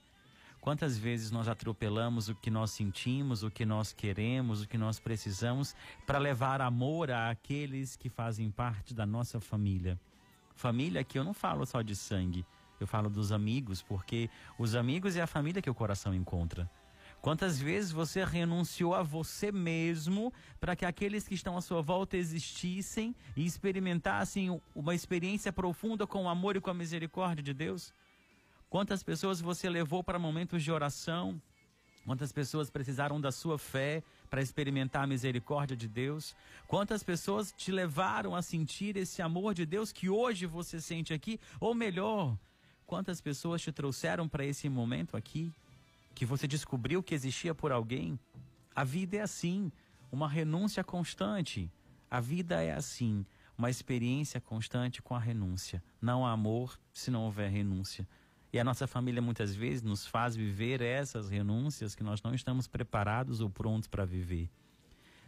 Quantas 0.62 0.96
vezes 0.96 1.32
nós 1.32 1.48
atropelamos 1.48 2.28
o 2.28 2.36
que 2.36 2.48
nós 2.48 2.70
sentimos, 2.70 3.42
o 3.42 3.50
que 3.50 3.66
nós 3.66 3.92
queremos, 3.92 4.62
o 4.62 4.68
que 4.68 4.78
nós 4.78 5.00
precisamos 5.00 5.74
para 6.06 6.18
levar 6.18 6.60
amor 6.60 7.10
àqueles 7.10 7.96
que 7.96 8.08
fazem 8.08 8.48
parte 8.48 8.94
da 8.94 9.04
nossa 9.04 9.40
família? 9.40 9.98
Família 10.54 11.02
que 11.02 11.18
eu 11.18 11.24
não 11.24 11.34
falo 11.34 11.66
só 11.66 11.82
de 11.82 11.96
sangue, 11.96 12.46
eu 12.78 12.86
falo 12.86 13.10
dos 13.10 13.32
amigos, 13.32 13.82
porque 13.82 14.30
os 14.56 14.76
amigos 14.76 15.16
é 15.16 15.20
a 15.20 15.26
família 15.26 15.60
que 15.60 15.68
o 15.68 15.74
coração 15.74 16.14
encontra. 16.14 16.70
Quantas 17.20 17.60
vezes 17.60 17.90
você 17.90 18.24
renunciou 18.24 18.94
a 18.94 19.02
você 19.02 19.50
mesmo 19.50 20.32
para 20.60 20.76
que 20.76 20.84
aqueles 20.84 21.26
que 21.26 21.34
estão 21.34 21.56
à 21.56 21.60
sua 21.60 21.82
volta 21.82 22.16
existissem 22.16 23.16
e 23.36 23.44
experimentassem 23.44 24.60
uma 24.76 24.94
experiência 24.94 25.52
profunda 25.52 26.06
com 26.06 26.26
o 26.26 26.28
amor 26.28 26.54
e 26.54 26.60
com 26.60 26.70
a 26.70 26.74
misericórdia 26.74 27.42
de 27.42 27.52
Deus? 27.52 27.92
Quantas 28.72 29.02
pessoas 29.02 29.38
você 29.38 29.68
levou 29.68 30.02
para 30.02 30.18
momentos 30.18 30.62
de 30.62 30.72
oração? 30.72 31.38
Quantas 32.06 32.32
pessoas 32.32 32.70
precisaram 32.70 33.20
da 33.20 33.30
sua 33.30 33.58
fé 33.58 34.02
para 34.30 34.40
experimentar 34.40 35.04
a 35.04 35.06
misericórdia 35.06 35.76
de 35.76 35.86
Deus? 35.86 36.34
Quantas 36.66 37.02
pessoas 37.02 37.52
te 37.52 37.70
levaram 37.70 38.34
a 38.34 38.40
sentir 38.40 38.96
esse 38.96 39.20
amor 39.20 39.52
de 39.52 39.66
Deus 39.66 39.92
que 39.92 40.08
hoje 40.08 40.46
você 40.46 40.80
sente 40.80 41.12
aqui? 41.12 41.38
Ou 41.60 41.74
melhor, 41.74 42.34
quantas 42.86 43.20
pessoas 43.20 43.60
te 43.60 43.70
trouxeram 43.70 44.26
para 44.26 44.42
esse 44.42 44.70
momento 44.70 45.18
aqui? 45.18 45.52
Que 46.14 46.24
você 46.24 46.48
descobriu 46.48 47.02
que 47.02 47.14
existia 47.14 47.54
por 47.54 47.72
alguém? 47.72 48.18
A 48.74 48.84
vida 48.84 49.18
é 49.18 49.20
assim, 49.20 49.70
uma 50.10 50.26
renúncia 50.26 50.82
constante. 50.82 51.70
A 52.10 52.20
vida 52.20 52.62
é 52.62 52.72
assim, 52.72 53.26
uma 53.58 53.68
experiência 53.68 54.40
constante 54.40 55.02
com 55.02 55.14
a 55.14 55.18
renúncia. 55.18 55.84
Não 56.00 56.24
há 56.24 56.32
amor 56.32 56.80
se 56.90 57.10
não 57.10 57.24
houver 57.24 57.50
renúncia. 57.50 58.08
E 58.52 58.60
a 58.60 58.64
nossa 58.64 58.86
família 58.86 59.22
muitas 59.22 59.54
vezes 59.54 59.82
nos 59.82 60.06
faz 60.06 60.36
viver 60.36 60.82
essas 60.82 61.30
renúncias 61.30 61.94
que 61.94 62.02
nós 62.02 62.20
não 62.22 62.34
estamos 62.34 62.66
preparados 62.66 63.40
ou 63.40 63.48
prontos 63.48 63.88
para 63.88 64.04
viver. 64.04 64.50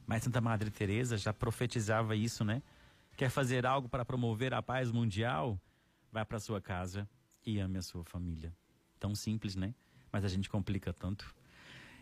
Mas 0.07 0.23
Santa 0.23 0.41
Madre 0.41 0.71
Teresa 0.71 1.17
já 1.17 1.33
profetizava 1.33 2.15
isso, 2.15 2.45
né? 2.45 2.63
Quer 3.17 3.31
fazer 3.31 3.65
algo 3.65 3.89
para 3.89 4.05
promover 4.05 4.53
a 4.53 4.61
paz 4.61 4.91
mundial? 4.91 5.59
Vá 6.13 6.25
para 6.25 6.39
sua 6.39 6.61
casa 6.61 7.09
e 7.47 7.59
ame 7.59 7.79
a 7.79 7.83
sua 7.83 8.05
família. 8.05 8.53
Tão 9.01 9.15
simples, 9.15 9.57
né? 9.57 9.75
Mas 10.13 10.25
a 10.25 10.29
gente 10.29 10.51
complica 10.51 10.93
tanto. 10.93 11.35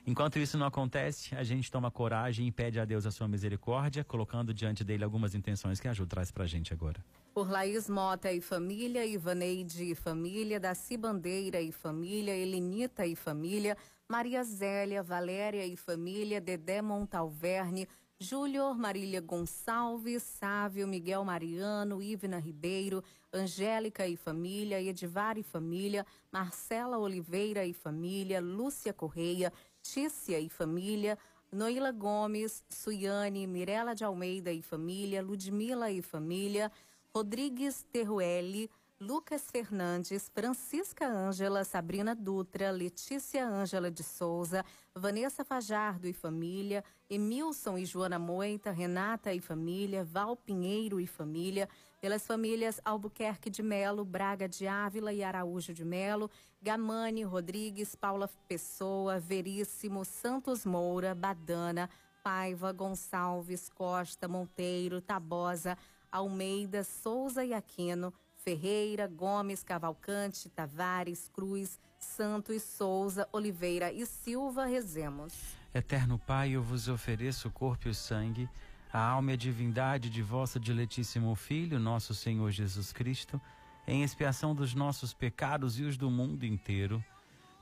Enquanto 0.05 0.41
isso 0.41 0.59
não 0.59 0.67
acontece, 0.67 1.37
a 1.37 1.45
gente 1.45 1.71
toma 1.71 1.89
coragem 1.89 2.49
e 2.49 2.51
pede 2.51 2.81
a 2.81 2.85
Deus 2.85 3.07
a 3.07 3.13
sua 3.13 3.29
misericórdia, 3.29 4.03
colocando 4.03 4.53
diante 4.53 4.83
dele 4.83 5.05
algumas 5.05 5.37
intenções 5.37 5.79
que 5.79 5.87
a 5.87 5.93
Ju 5.95 6.05
traz 6.05 6.33
para 6.33 6.43
a 6.43 6.49
gente 6.49 6.73
agora. 6.73 7.03
Por 7.33 7.51
Laís 7.51 7.89
Mota 7.89 8.31
e 8.31 8.43
família, 8.43 9.07
Ivaneide 9.07 9.85
e 9.91 9.95
família, 9.95 10.61
Daci 10.61 10.99
Bandeira 10.99 11.59
e 11.59 11.73
família, 11.73 12.37
Elenita 12.37 13.07
e 13.07 13.17
família, 13.17 13.75
Maria 14.07 14.45
Zélia, 14.45 15.03
Valéria 15.03 15.65
e 15.67 15.75
família, 15.75 16.43
Dedé 16.43 16.83
Montalverne, 16.83 17.89
Júlio 18.19 18.75
Marília 18.75 19.23
Gonçalves, 19.23 20.23
Sávio, 20.23 20.87
Miguel 20.87 21.25
Mariano, 21.25 22.03
Ivna 22.03 22.39
Ribeiro, 22.39 23.03
Angélica 23.33 24.07
e 24.07 24.15
família, 24.15 24.83
Edivar 24.83 25.39
e 25.39 25.43
família, 25.43 26.05
Marcela 26.31 26.99
Oliveira 26.99 27.65
e 27.65 27.73
família, 27.73 28.43
Lúcia 28.43 28.93
Correia, 28.93 29.51
Tícia 29.81 30.39
e 30.39 30.51
família, 30.51 31.19
Noila 31.51 31.93
Gomes, 31.93 32.63
Suiane, 32.69 33.47
Mirela 33.47 33.95
de 33.95 34.05
Almeida 34.05 34.53
e 34.53 34.61
família, 34.61 35.23
Ludmila 35.23 35.91
e 35.91 36.03
família, 36.03 36.71
Rodrigues 37.15 37.85
Terruelli, 37.93 38.71
Lucas 38.99 39.51
Fernandes, 39.51 40.31
Francisca 40.35 41.07
Ângela, 41.07 41.63
Sabrina 41.63 42.15
Dutra, 42.15 42.71
Letícia 42.71 43.47
Ângela 43.47 43.91
de 43.91 44.03
Souza, 44.03 44.65
Vanessa 44.95 45.45
Fajardo 45.45 46.09
e 46.09 46.15
família, 46.15 46.83
Emilson 47.11 47.77
e 47.77 47.85
Joana 47.85 48.19
Moita, 48.19 48.71
Renata 48.71 49.31
e 49.35 49.41
família, 49.41 50.05
Val 50.05 50.35
Pinheiro 50.37 50.99
e 50.99 51.07
família, 51.07 51.69
pelas 52.01 52.27
famílias 52.27 52.81
Albuquerque 52.83 53.51
de 53.51 53.63
Melo, 53.63 54.07
Braga 54.07 54.49
de 54.49 54.67
Ávila 54.67 55.13
e 55.13 55.23
Araújo 55.23 55.75
de 55.75 55.85
Melo, 55.85 56.31
Gamani, 56.63 57.25
Rodrigues, 57.25 57.95
Paula 57.95 58.31
Pessoa, 58.49 59.19
Veríssimo, 59.19 60.03
Santos 60.03 60.65
Moura, 60.65 61.15
Badana, 61.15 61.91
Paiva, 62.23 62.73
Gonçalves, 62.73 63.69
Costa, 63.69 64.29
Monteiro, 64.29 65.01
Tabosa, 65.01 65.77
Almeida, 66.13 66.85
Souza 66.85 67.43
e 67.45 67.55
Aquino, 67.55 68.13
Ferreira, 68.45 69.09
Gomes, 69.09 69.63
Cavalcante, 69.63 70.51
Tavares, 70.51 71.31
Cruz, 71.33 71.81
Santos, 71.99 72.63
Souza, 72.63 73.27
Oliveira 73.33 73.91
e 73.91 74.05
Silva 74.05 74.67
Rezemos. 74.67 75.33
Eterno 75.75 76.19
Pai, 76.19 76.51
eu 76.51 76.63
vos 76.63 76.87
ofereço 76.87 77.49
o 77.49 77.51
corpo 77.51 77.89
e 77.89 77.91
o 77.91 77.95
sangue, 77.95 78.49
a 78.93 79.01
alma 79.01 79.31
e 79.31 79.35
a 79.35 79.37
divindade 79.37 80.11
de 80.11 80.21
vosso 80.23 80.61
diletíssimo 80.61 81.35
Filho, 81.35 81.79
nosso 81.79 82.15
Senhor 82.15 82.51
Jesus 82.51 82.93
Cristo, 82.93 83.41
em 83.87 84.03
expiação 84.03 84.55
dos 84.55 84.75
nossos 84.75 85.15
pecados 85.15 85.81
e 85.81 85.85
os 85.85 85.97
do 85.97 86.11
mundo 86.11 86.45
inteiro. 86.45 87.03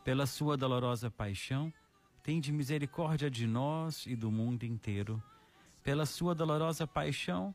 Pela 0.03 0.27
sua 0.27 0.57
dolorosa 0.57 1.11
paixão, 1.11 1.73
tende 2.23 2.51
misericórdia 2.51 3.31
de 3.31 3.47
nós 3.47 4.07
e 4.07 4.17
do 4.17 4.31
mundo 4.31 4.65
inteiro. 4.65 5.23
Pela 5.83 6.05
sua 6.05 6.35
dolorosa 6.35 6.87
paixão, 6.87 7.55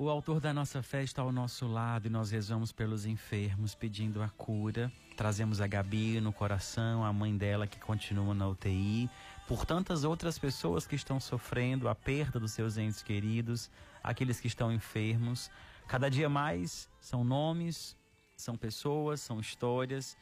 O 0.00 0.08
autor 0.08 0.40
da 0.40 0.50
nossa 0.54 0.82
fé 0.82 1.02
está 1.02 1.20
ao 1.20 1.30
nosso 1.30 1.66
lado 1.66 2.06
e 2.06 2.10
nós 2.10 2.30
rezamos 2.30 2.72
pelos 2.72 3.04
enfermos, 3.04 3.74
pedindo 3.74 4.22
a 4.22 4.30
cura. 4.30 4.90
Trazemos 5.14 5.60
a 5.60 5.66
Gabi 5.66 6.22
no 6.22 6.32
coração, 6.32 7.04
a 7.04 7.12
mãe 7.12 7.36
dela 7.36 7.66
que 7.66 7.78
continua 7.78 8.34
na 8.34 8.48
UTI, 8.48 9.10
por 9.46 9.66
tantas 9.66 10.02
outras 10.02 10.38
pessoas 10.38 10.86
que 10.86 10.96
estão 10.96 11.20
sofrendo 11.20 11.86
a 11.86 11.94
perda 11.94 12.40
dos 12.40 12.52
seus 12.52 12.78
entes 12.78 13.02
queridos, 13.02 13.70
aqueles 14.02 14.40
que 14.40 14.46
estão 14.46 14.72
enfermos. 14.72 15.50
Cada 15.86 16.08
dia 16.10 16.30
mais 16.30 16.88
são 16.98 17.22
nomes, 17.22 17.94
são 18.34 18.56
pessoas, 18.56 19.20
são 19.20 19.38
histórias, 19.38 20.16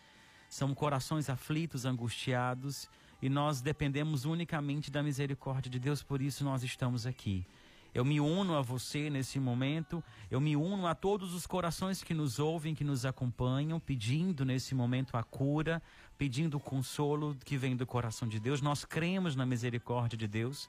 são 0.49 0.75
corações 0.75 1.31
aflitos, 1.31 1.85
angustiados, 1.85 2.91
e 3.23 3.29
nós 3.29 3.61
dependemos 3.61 4.25
unicamente 4.25 4.91
da 4.91 5.05
misericórdia 5.05 5.71
de 5.71 5.79
Deus, 5.79 6.03
por 6.03 6.21
isso 6.21 6.43
nós 6.43 6.65
estamos 6.65 7.07
aqui 7.07 7.47
eu 7.95 8.05
me 8.05 8.21
uno 8.21 8.57
a 8.57 8.63
você 8.63 9.09
nesse 9.09 9.41
momento, 9.41 10.03
eu 10.31 10.41
me 10.41 10.57
uno 10.57 10.87
a 10.87 10.95
todos 10.95 11.35
os 11.35 11.47
corações 11.47 12.03
que 12.03 12.15
nos 12.15 12.39
ouvem, 12.39 12.75
que 12.75 12.85
nos 12.85 13.07
acompanham, 13.07 13.81
pedindo 13.81 14.45
nesse 14.45 14.75
momento 14.75 15.17
a 15.17 15.23
cura, 15.23 15.83
pedindo 16.17 16.57
o 16.59 16.61
consolo 16.61 17.37
que 17.45 17.57
vem 17.57 17.77
do 17.77 17.87
coração 17.87 18.29
de 18.29 18.39
Deus. 18.39 18.61
Nós 18.61 18.85
cremos 18.85 19.35
na 19.35 19.47
misericórdia 19.47 20.19
de 20.19 20.29
Deus. 20.29 20.69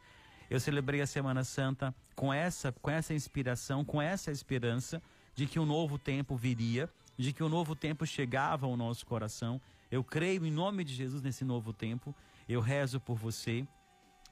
Eu 0.49 0.59
celebrei 0.59 1.01
a 1.01 1.07
Semana 1.07 1.43
Santa 1.43 1.93
com 2.15 2.34
essa, 2.34 2.72
com 2.72 2.89
essa 2.89 3.13
inspiração, 3.13 3.84
com 3.84 4.01
essa 4.01 4.32
esperança 4.32 5.01
de 5.36 5.45
que 5.45 5.59
um 5.59 5.65
novo 5.65 5.97
tempo 5.97 6.36
viria, 6.36 6.89
de 7.17 7.34
que 7.34 7.43
um 7.43 7.49
novo 7.49 7.76
tempo 7.76 8.05
chegava 8.05 8.65
ao 8.65 8.76
nosso 8.76 9.05
coração. 9.05 9.61
Eu 9.91 10.03
creio 10.03 10.45
em 10.45 10.51
nome 10.51 10.84
de 10.84 10.93
Jesus 10.93 11.22
nesse 11.22 11.43
novo 11.43 11.74
tempo. 11.74 12.15
Eu 12.47 12.61
rezo 12.61 12.99
por 12.99 13.15
você 13.15 13.67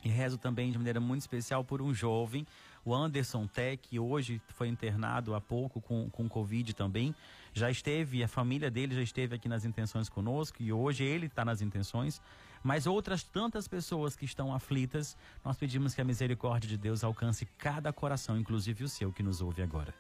e 0.04 0.10
rezo 0.10 0.38
também 0.38 0.72
de 0.72 0.78
maneira 0.78 1.00
muito 1.00 1.22
especial 1.22 1.64
por 1.64 1.82
um 1.82 1.94
jovem 1.94 2.46
o 2.88 2.96
Anderson 2.96 3.46
Tech, 3.48 4.00
hoje 4.00 4.42
foi 4.48 4.70
internado 4.70 5.36
há 5.36 5.42
pouco 5.42 5.82
com, 5.82 6.10
com 6.10 6.30
Covid 6.30 6.74
também, 6.74 7.14
já 7.54 7.70
esteve, 7.70 8.24
a 8.24 8.30
família 8.30 8.72
dele 8.72 8.96
já 8.96 9.02
esteve 9.02 9.36
aqui 9.36 9.50
nas 9.50 9.66
intenções 9.66 10.08
conosco 10.08 10.64
e 10.64 10.72
hoje 10.72 11.04
ele 11.04 11.26
está 11.26 11.44
nas 11.44 11.62
intenções. 11.62 12.22
Mas 12.64 12.88
outras 12.88 13.24
tantas 13.24 13.68
pessoas 13.68 14.16
que 14.16 14.24
estão 14.24 14.54
aflitas, 14.54 15.18
nós 15.44 15.58
pedimos 15.58 15.94
que 15.94 16.00
a 16.00 16.06
misericórdia 16.06 16.70
de 16.70 16.78
Deus 16.78 17.04
alcance 17.04 17.46
cada 17.58 17.92
coração, 17.92 18.38
inclusive 18.38 18.86
o 18.86 18.90
seu 18.90 19.12
que 19.12 19.22
nos 19.22 19.42
ouve 19.42 19.62
agora. 19.62 19.94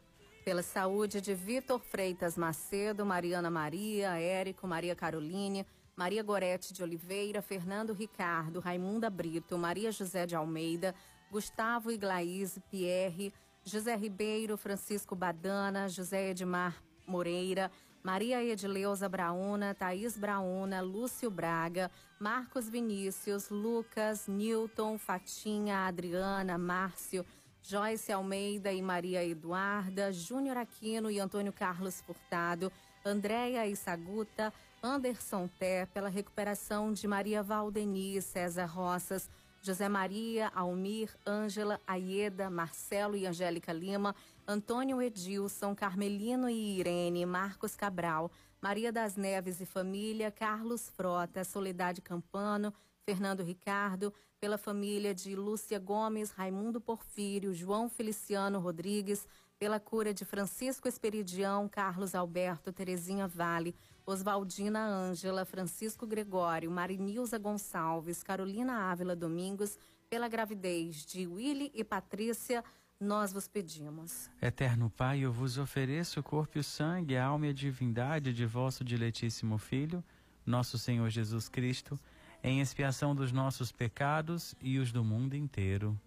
Pela 0.46 0.64
saúde 0.64 1.20
de 1.20 1.36
Vitor 1.36 1.80
Freitas 1.80 2.38
Macedo, 2.38 3.06
Mariana 3.06 3.52
Maria, 3.52 4.18
Érico, 4.18 4.66
Maria 4.66 4.96
Caroline, 4.96 5.66
Maria 5.94 6.24
Gorete 6.24 6.74
de 6.74 6.82
Oliveira, 6.82 7.42
Fernando 7.42 7.92
Ricardo, 7.92 8.62
Raimunda 8.62 9.10
Brito, 9.10 9.58
Maria 9.58 9.92
José 9.92 10.26
de 10.26 10.36
Almeida, 10.36 10.96
Gustavo 11.32 11.92
Iglaís 11.92 12.60
Pierre, 12.72 13.34
José 13.64 13.96
Ribeiro, 13.96 14.58
Francisco 14.58 15.16
Badana, 15.16 15.88
José 15.90 16.30
Edmar 16.30 16.82
Moreira, 17.06 17.70
Maria 18.04 18.42
Edileuza 18.42 19.10
Brauna, 19.10 19.74
Thaís 19.74 20.18
Brauna, 20.18 20.80
Lúcio 20.80 21.30
Braga, 21.30 21.92
Marcos 22.20 22.70
Vinícius, 22.70 23.50
Lucas, 23.50 24.28
Newton, 24.28 24.98
Fatinha, 24.98 25.88
Adriana, 25.88 26.58
Márcio, 26.58 27.26
Joyce 27.62 28.14
Almeida 28.14 28.72
e 28.72 28.82
Maria 28.82 29.26
Eduarda, 29.26 30.14
Júnior 30.14 30.56
Aquino 30.56 31.12
e 31.12 31.20
Antônio 31.20 31.52
Carlos 31.52 32.00
Furtado, 32.00 32.72
Andréia 33.06 33.68
Issaguta, 33.68 34.54
Anderson 34.82 35.50
Té, 35.60 35.86
pela 35.88 36.08
recuperação 36.08 36.94
de 36.94 37.06
Maria 37.08 37.44
Valdeni, 37.44 38.22
César 38.22 38.68
Roças, 38.68 39.30
José 39.68 39.90
Maria, 39.90 40.48
Almir, 40.56 41.14
Ângela, 41.28 41.82
Aieda, 41.86 42.50
Marcelo 42.50 43.18
e 43.18 43.28
Angélica 43.28 43.74
Lima, 43.74 44.16
Antônio 44.48 45.02
Edilson, 45.02 45.76
Carmelino 45.76 46.50
e 46.50 46.80
Irene, 46.80 47.26
Marcos 47.26 47.76
Cabral, 47.76 48.32
Maria 48.62 48.94
das 48.94 49.18
Neves 49.18 49.60
e 49.60 49.66
família, 49.66 50.32
Carlos 50.32 50.88
Frota, 50.88 51.44
Soledade 51.44 52.02
Campano, 52.02 52.74
Fernando 53.06 53.44
Ricardo, 53.44 54.14
pela 54.40 54.58
família 54.58 55.14
de 55.14 55.36
Lúcia 55.36 55.80
Gomes, 55.80 56.32
Raimundo 56.32 56.80
Porfírio, 56.80 57.54
João 57.54 57.90
Feliciano 57.90 58.60
Rodrigues, 58.60 59.28
pela 59.60 59.82
cura 59.82 60.14
de 60.14 60.24
Francisco 60.24 60.88
Esperidião, 60.88 61.68
Carlos 61.68 62.16
Alberto, 62.16 62.72
Terezinha 62.72 63.28
Vale, 63.28 63.76
Oswaldina 64.10 64.80
Ângela, 64.88 65.44
Francisco 65.44 66.08
Gregório, 66.08 66.72
Marinilza 66.72 67.38
Gonçalves, 67.38 68.24
Carolina 68.24 68.90
Ávila 68.90 69.14
Domingos, 69.18 69.78
pela 70.10 70.30
gravidez 70.30 71.06
de 71.06 71.28
Willy 71.28 71.70
e 71.76 71.84
Patrícia, 71.84 72.64
nós 72.98 73.34
vos 73.34 73.50
pedimos. 73.50 74.30
Eterno 74.42 74.90
Pai, 74.90 75.20
eu 75.20 75.32
vos 75.34 75.58
ofereço 75.58 76.22
o 76.22 76.24
corpo 76.24 76.58
e 76.58 76.62
o 76.62 76.64
sangue, 76.64 77.18
a 77.18 77.26
alma 77.26 77.48
e 77.48 77.50
a 77.50 77.54
divindade 77.54 78.34
de 78.34 78.46
vosso 78.46 78.82
diletíssimo 78.82 79.58
Filho, 79.58 80.02
nosso 80.46 80.78
Senhor 80.78 81.10
Jesus 81.10 81.50
Cristo, 81.50 82.00
em 82.42 82.62
expiação 82.62 83.14
dos 83.14 83.34
nossos 83.34 83.74
pecados 83.74 84.56
e 84.62 84.80
os 84.80 84.90
do 84.90 85.04
mundo 85.04 85.36
inteiro. 85.36 86.00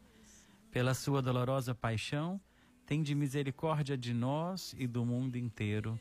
Pela 0.70 0.94
sua 0.94 1.20
dolorosa 1.20 1.74
paixão, 1.74 2.40
tende 2.86 3.14
misericórdia 3.14 3.94
de 3.94 4.14
nós 4.14 4.74
e 4.78 4.86
do 4.86 5.04
mundo 5.04 5.36
inteiro. 5.36 6.00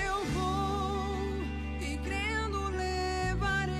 Eu 0.06 0.24
vou 0.26 1.16
e 1.80 1.98
crendo 1.98 2.70
levarei 2.70 3.76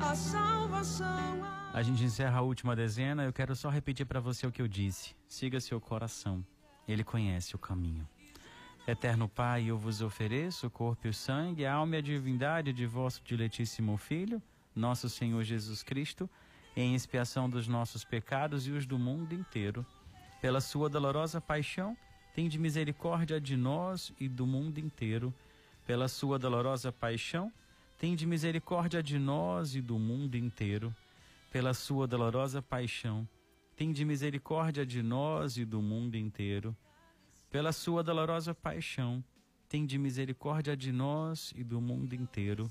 a 0.00 0.14
salvação. 0.14 1.44
A 1.74 1.82
gente 1.82 2.02
encerra 2.02 2.38
a 2.38 2.42
última 2.42 2.74
dezena. 2.74 3.24
Eu 3.24 3.32
quero 3.32 3.54
só 3.54 3.68
repetir 3.68 4.06
para 4.06 4.20
você 4.20 4.46
o 4.46 4.52
que 4.52 4.62
eu 4.62 4.68
disse. 4.68 5.14
Siga 5.28 5.60
seu 5.60 5.78
coração. 5.80 6.42
Ele 6.88 7.04
conhece 7.04 7.54
o 7.54 7.58
caminho. 7.58 8.08
Eterno 8.86 9.28
Pai, 9.28 9.64
eu 9.64 9.76
vos 9.76 10.00
ofereço 10.00 10.68
o 10.68 10.70
corpo 10.70 11.08
e 11.08 11.10
o 11.10 11.14
sangue, 11.14 11.66
a 11.66 11.74
alma 11.74 11.96
e 11.96 11.98
a 11.98 12.00
divindade 12.00 12.72
de 12.72 12.86
vosso 12.86 13.20
diletíssimo 13.24 13.96
Filho, 13.96 14.40
nosso 14.76 15.08
Senhor 15.08 15.42
Jesus 15.42 15.82
Cristo, 15.82 16.28
em 16.76 16.94
expiação 16.94 17.48
dos 17.48 17.66
nossos 17.66 18.04
pecados 18.04 18.66
e 18.66 18.70
os 18.70 18.86
do 18.86 18.98
mundo 18.98 19.32
inteiro. 19.32 19.84
Pela 20.40 20.60
sua 20.60 20.90
dolorosa 20.90 21.40
paixão, 21.40 21.96
tende 22.34 22.58
misericórdia 22.58 23.40
de 23.40 23.56
nós 23.56 24.12
e 24.20 24.28
do 24.28 24.46
mundo 24.46 24.78
inteiro. 24.78 25.34
Pela 25.86 26.06
sua 26.06 26.38
dolorosa 26.38 26.92
paixão, 26.92 27.50
tende 27.98 28.26
misericórdia 28.26 29.02
de 29.02 29.18
nós 29.18 29.74
e 29.74 29.80
do 29.80 29.98
mundo 29.98 30.36
inteiro. 30.36 30.94
Pela 31.50 31.72
sua 31.72 32.06
dolorosa 32.06 32.60
paixão, 32.60 33.26
tende 33.74 34.04
misericórdia 34.04 34.84
de 34.84 35.02
nós 35.02 35.56
e 35.56 35.64
do 35.64 35.80
mundo 35.80 36.16
inteiro. 36.16 36.76
Pela 37.50 37.72
sua 37.72 38.02
dolorosa 38.02 38.54
paixão, 38.54 39.24
tende 39.68 39.96
misericórdia 39.98 40.76
de 40.76 40.92
nós 40.92 41.52
e 41.56 41.64
do 41.64 41.80
mundo 41.80 42.14
inteiro. 42.14 42.70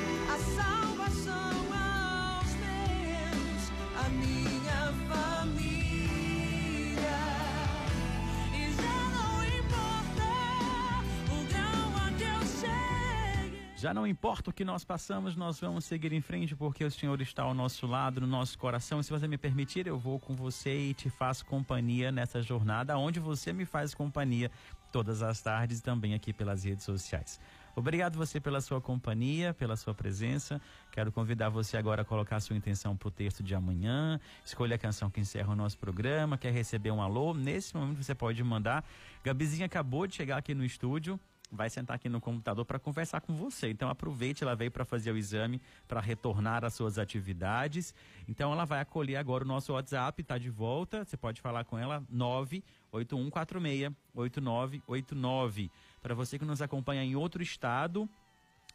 Já 13.81 13.95
não 13.95 14.05
importa 14.05 14.51
o 14.51 14.53
que 14.53 14.63
nós 14.63 14.85
passamos, 14.85 15.35
nós 15.35 15.59
vamos 15.59 15.85
seguir 15.85 16.13
em 16.13 16.21
frente 16.21 16.55
porque 16.55 16.85
o 16.85 16.91
Senhor 16.91 17.19
está 17.19 17.41
ao 17.41 17.53
nosso 17.55 17.87
lado, 17.87 18.21
no 18.21 18.27
nosso 18.27 18.55
coração. 18.59 19.01
Se 19.01 19.09
você 19.09 19.27
me 19.27 19.39
permitir, 19.39 19.87
eu 19.87 19.97
vou 19.97 20.19
com 20.19 20.35
você 20.35 20.89
e 20.89 20.93
te 20.93 21.09
faço 21.09 21.43
companhia 21.47 22.11
nessa 22.11 22.43
jornada, 22.43 22.95
onde 22.95 23.19
você 23.19 23.51
me 23.51 23.65
faz 23.65 23.95
companhia 23.95 24.51
todas 24.91 25.23
as 25.23 25.41
tardes 25.41 25.79
e 25.79 25.81
também 25.81 26.13
aqui 26.13 26.31
pelas 26.31 26.63
redes 26.63 26.85
sociais. 26.85 27.39
Obrigado 27.75 28.17
você 28.17 28.39
pela 28.39 28.61
sua 28.61 28.79
companhia, 28.79 29.51
pela 29.51 29.75
sua 29.75 29.95
presença. 29.95 30.61
Quero 30.91 31.11
convidar 31.11 31.49
você 31.49 31.75
agora 31.75 32.03
a 32.03 32.05
colocar 32.05 32.39
sua 32.39 32.55
intenção 32.55 32.95
para 32.95 33.07
o 33.07 33.11
texto 33.11 33.41
de 33.41 33.55
amanhã. 33.55 34.19
Escolha 34.45 34.75
a 34.75 34.79
canção 34.79 35.09
que 35.09 35.19
encerra 35.19 35.53
o 35.53 35.55
nosso 35.55 35.79
programa. 35.79 36.37
Quer 36.37 36.53
receber 36.53 36.91
um 36.91 37.01
alô? 37.01 37.33
Nesse 37.33 37.75
momento 37.75 38.03
você 38.03 38.13
pode 38.13 38.43
mandar. 38.43 38.85
Gabizinha 39.23 39.65
acabou 39.65 40.05
de 40.05 40.13
chegar 40.13 40.37
aqui 40.37 40.53
no 40.53 40.63
estúdio 40.63 41.19
vai 41.51 41.69
sentar 41.69 41.95
aqui 41.95 42.07
no 42.07 42.21
computador 42.21 42.63
para 42.65 42.79
conversar 42.79 43.21
com 43.21 43.35
você. 43.35 43.69
Então 43.69 43.89
aproveite, 43.89 44.43
ela 44.43 44.55
veio 44.55 44.71
para 44.71 44.85
fazer 44.85 45.11
o 45.11 45.17
exame, 45.17 45.61
para 45.87 45.99
retornar 45.99 46.63
às 46.63 46.73
suas 46.73 46.97
atividades. 46.97 47.93
Então 48.27 48.51
ela 48.51 48.65
vai 48.65 48.79
acolher 48.79 49.17
agora 49.17 49.43
o 49.43 49.47
nosso 49.47 49.73
WhatsApp, 49.73 50.21
está 50.21 50.37
de 50.37 50.49
volta. 50.49 51.03
Você 51.03 51.17
pode 51.17 51.41
falar 51.41 51.65
com 51.65 51.77
ela 51.77 52.03
98146 52.09 53.91
8989. 54.15 55.69
Para 56.01 56.15
você 56.15 56.39
que 56.39 56.45
nos 56.45 56.61
acompanha 56.61 57.03
em 57.03 57.15
outro 57.15 57.43
estado, 57.43 58.09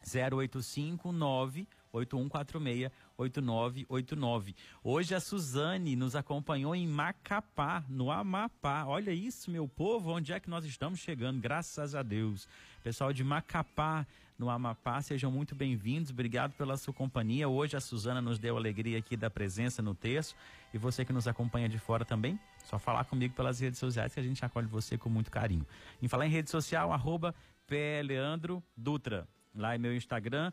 0859 0.06 1.66
8146 1.92 2.90
8989. 3.18 4.54
Hoje 4.82 5.14
a 5.14 5.20
Suzane 5.20 5.96
nos 5.96 6.14
acompanhou 6.14 6.74
em 6.74 6.86
Macapá, 6.86 7.84
no 7.88 8.10
Amapá. 8.10 8.84
Olha 8.84 9.10
isso, 9.10 9.50
meu 9.50 9.66
povo, 9.66 10.12
onde 10.12 10.32
é 10.32 10.40
que 10.40 10.50
nós 10.50 10.64
estamos 10.64 11.00
chegando? 11.00 11.40
Graças 11.40 11.94
a 11.94 12.02
Deus. 12.02 12.48
Pessoal 12.82 13.12
de 13.12 13.24
Macapá, 13.24 14.06
no 14.38 14.50
Amapá, 14.50 15.00
sejam 15.00 15.30
muito 15.30 15.54
bem-vindos. 15.54 16.10
Obrigado 16.10 16.52
pela 16.52 16.76
sua 16.76 16.92
companhia. 16.92 17.48
Hoje 17.48 17.76
a 17.76 17.80
Suzana 17.80 18.20
nos 18.20 18.38
deu 18.38 18.56
alegria 18.56 18.98
aqui 18.98 19.16
da 19.16 19.30
presença 19.30 19.80
no 19.80 19.94
texto. 19.94 20.36
E 20.74 20.78
você 20.78 21.04
que 21.04 21.12
nos 21.12 21.26
acompanha 21.26 21.68
de 21.68 21.78
fora 21.78 22.04
também, 22.04 22.38
só 22.64 22.78
falar 22.78 23.04
comigo 23.04 23.34
pelas 23.34 23.60
redes 23.60 23.78
sociais 23.78 24.12
que 24.12 24.20
a 24.20 24.22
gente 24.22 24.44
acolhe 24.44 24.66
você 24.66 24.98
com 24.98 25.08
muito 25.08 25.30
carinho. 25.30 25.66
Em 26.02 26.08
falar 26.08 26.26
em 26.26 26.30
rede 26.30 26.50
social, 26.50 26.92
arroba 26.92 27.34
Leandro 28.04 28.62
Dutra. 28.76 29.26
Lá 29.54 29.74
é 29.74 29.78
meu 29.78 29.96
Instagram. 29.96 30.52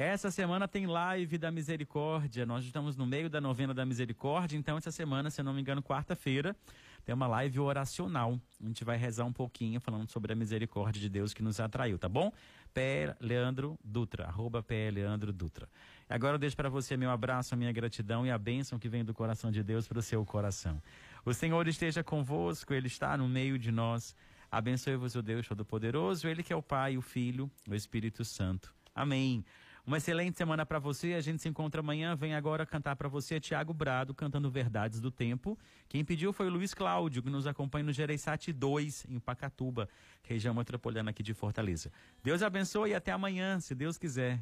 Essa 0.00 0.30
semana 0.30 0.66
tem 0.66 0.86
live 0.86 1.36
da 1.36 1.50
misericórdia. 1.50 2.46
Nós 2.46 2.64
estamos 2.64 2.96
no 2.96 3.04
meio 3.04 3.28
da 3.28 3.38
novena 3.38 3.74
da 3.74 3.84
misericórdia, 3.84 4.56
então 4.56 4.78
essa 4.78 4.90
semana, 4.90 5.28
se 5.28 5.42
não 5.42 5.52
me 5.52 5.60
engano, 5.60 5.82
quarta-feira, 5.82 6.56
tem 7.04 7.14
uma 7.14 7.26
live 7.26 7.60
oracional. 7.60 8.40
A 8.58 8.66
gente 8.66 8.82
vai 8.82 8.96
rezar 8.96 9.26
um 9.26 9.32
pouquinho 9.32 9.78
falando 9.78 10.08
sobre 10.08 10.32
a 10.32 10.34
misericórdia 10.34 10.98
de 10.98 11.10
Deus 11.10 11.34
que 11.34 11.42
nos 11.42 11.60
atraiu, 11.60 11.98
tá 11.98 12.08
bom? 12.08 12.32
Pé 12.72 13.14
Leandro 13.20 13.78
Dutra, 13.84 14.24
arroba 14.24 14.62
Pé 14.62 14.90
Leandro 14.90 15.34
Dutra. 15.34 15.68
Agora 16.08 16.36
eu 16.36 16.38
deixo 16.38 16.56
para 16.56 16.70
você 16.70 16.96
meu 16.96 17.10
abraço, 17.10 17.54
minha 17.54 17.70
gratidão 17.70 18.24
e 18.24 18.30
a 18.30 18.38
bênção 18.38 18.78
que 18.78 18.88
vem 18.88 19.04
do 19.04 19.12
coração 19.12 19.50
de 19.50 19.62
Deus 19.62 19.86
para 19.86 19.98
o 19.98 20.02
seu 20.02 20.24
coração. 20.24 20.82
O 21.26 21.34
Senhor 21.34 21.68
esteja 21.68 22.02
convosco, 22.02 22.72
Ele 22.72 22.86
está 22.86 23.18
no 23.18 23.28
meio 23.28 23.58
de 23.58 23.70
nós. 23.70 24.16
Abençoe-vos 24.50 25.14
o 25.14 25.20
Deus 25.20 25.46
Todo-Poderoso, 25.46 26.26
Ele 26.26 26.42
que 26.42 26.54
é 26.54 26.56
o 26.56 26.62
Pai, 26.62 26.96
o 26.96 27.02
Filho, 27.02 27.50
o 27.68 27.74
Espírito 27.74 28.24
Santo. 28.24 28.72
Amém. 28.94 29.44
Uma 29.86 29.96
excelente 29.96 30.36
semana 30.36 30.64
para 30.66 30.78
você. 30.78 31.14
A 31.14 31.20
gente 31.20 31.42
se 31.42 31.48
encontra 31.48 31.80
amanhã. 31.80 32.14
Vem 32.14 32.34
agora 32.34 32.66
cantar 32.66 32.96
para 32.96 33.08
você 33.08 33.40
Tiago 33.40 33.72
Brado 33.72 34.14
cantando 34.14 34.50
Verdades 34.50 35.00
do 35.00 35.10
Tempo. 35.10 35.58
Quem 35.88 36.04
pediu 36.04 36.32
foi 36.32 36.46
o 36.46 36.50
Luiz 36.50 36.74
Cláudio, 36.74 37.22
que 37.22 37.30
nos 37.30 37.46
acompanha 37.46 37.84
no 37.84 37.92
Gereissati 37.92 38.52
2, 38.52 39.06
em 39.08 39.18
Pacatuba, 39.18 39.88
região 40.22 40.54
metropolitana 40.54 41.10
aqui 41.10 41.22
de 41.22 41.34
Fortaleza. 41.34 41.90
Deus 42.22 42.42
abençoe 42.42 42.90
e 42.90 42.94
até 42.94 43.12
amanhã, 43.12 43.58
se 43.60 43.74
Deus 43.74 43.96
quiser. 43.96 44.40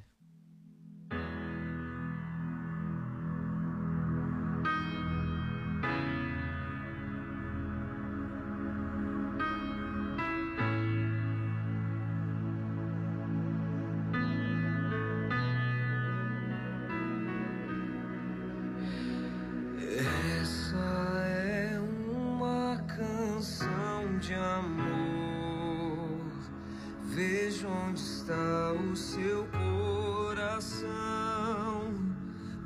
onde 27.68 28.00
está 28.00 28.72
o 28.72 28.96
seu 28.96 29.46
coração. 29.46 30.88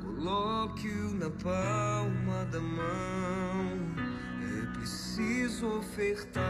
Coloque-o 0.01 1.13
na 1.15 1.29
palma 1.29 2.45
da 2.51 2.59
mão. 2.59 3.77
É 4.41 4.65
preciso 4.77 5.67
ofertar 5.77 6.41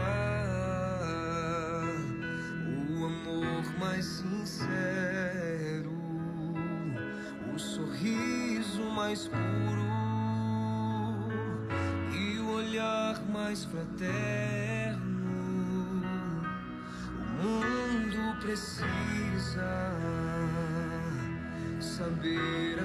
o 2.90 3.04
amor 3.04 3.78
mais 3.78 4.04
sincero, 4.04 5.92
o 7.54 7.58
sorriso 7.58 8.82
mais 8.94 9.28
puro 9.28 9.84
e 12.12 12.38
o 12.38 12.50
olhar 12.54 13.20
mais 13.28 13.64
fraterno. 13.64 14.63
Precisa 18.54 18.86
saber 21.80 22.78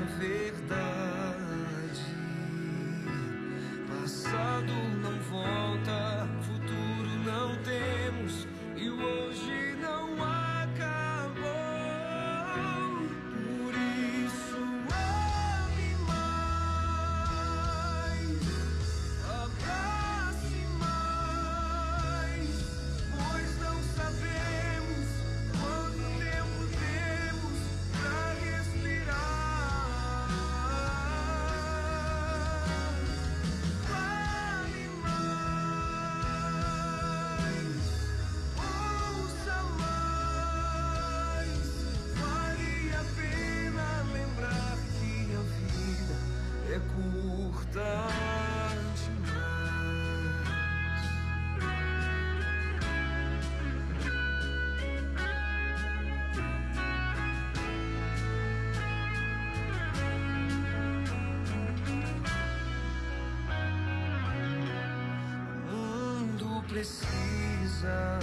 precisa. 66.70 68.20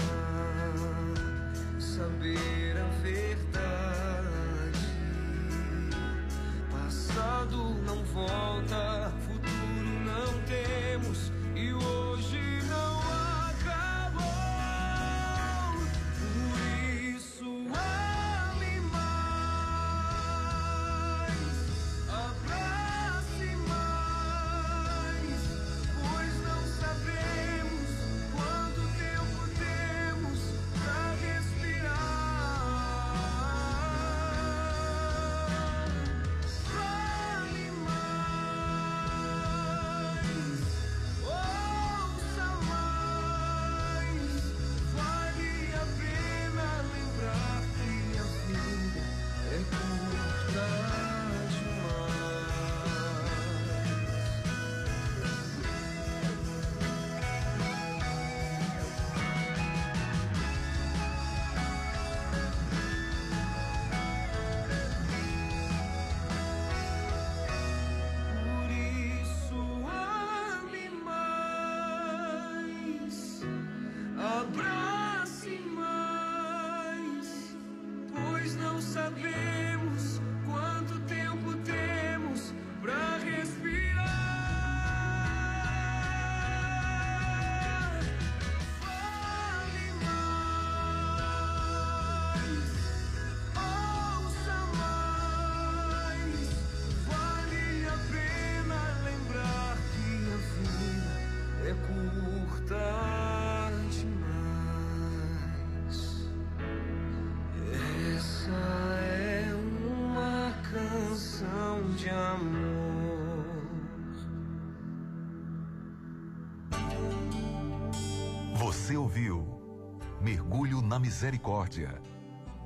Misericórdia 121.16 121.88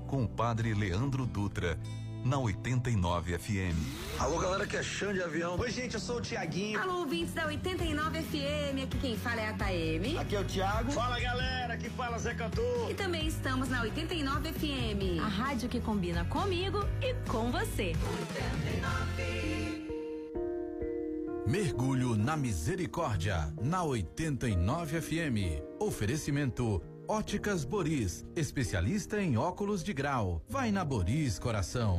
com 0.08 0.24
o 0.24 0.28
Padre 0.28 0.74
Leandro 0.74 1.24
Dutra 1.24 1.78
na 2.24 2.36
89 2.36 3.38
FM. 3.38 3.78
Alô, 4.18 4.40
galera 4.40 4.66
que 4.66 4.76
é 4.76 4.82
chão 4.82 5.12
de 5.12 5.22
avião. 5.22 5.56
Oi, 5.56 5.70
gente, 5.70 5.94
eu 5.94 6.00
sou 6.00 6.16
o 6.16 6.20
Tiaguinho. 6.20 6.80
Alô, 6.80 6.98
ouvintes 6.98 7.32
da 7.32 7.46
89 7.46 8.20
FM. 8.20 8.82
Aqui 8.82 8.98
quem 9.00 9.16
fala 9.16 9.40
é 9.40 9.50
a 9.50 9.52
Taeme. 9.52 10.18
Aqui 10.18 10.34
é 10.34 10.40
o 10.40 10.44
Thiago. 10.44 10.90
Fala, 10.90 11.20
galera. 11.20 11.74
Aqui 11.74 11.88
fala 11.90 12.18
Zé 12.18 12.34
Cantor. 12.34 12.90
E 12.90 12.94
também 12.94 13.28
estamos 13.28 13.68
na 13.68 13.82
89 13.82 14.52
FM. 14.52 15.22
A 15.22 15.28
rádio 15.28 15.68
que 15.68 15.80
combina 15.80 16.24
comigo 16.24 16.80
e 17.00 17.14
com 17.30 17.52
você. 17.52 17.92
89. 18.34 19.70
Mergulho 21.46 22.16
na 22.16 22.36
Misericórdia, 22.36 23.54
na 23.62 23.84
89 23.84 25.00
FM. 25.00 25.62
Oferecimento 25.78 26.82
Óticas 27.12 27.64
Boris, 27.64 28.24
especialista 28.36 29.20
em 29.20 29.36
óculos 29.36 29.82
de 29.82 29.92
grau. 29.92 30.40
Vai 30.48 30.70
na 30.70 30.84
Boris, 30.84 31.40
coração. 31.40 31.96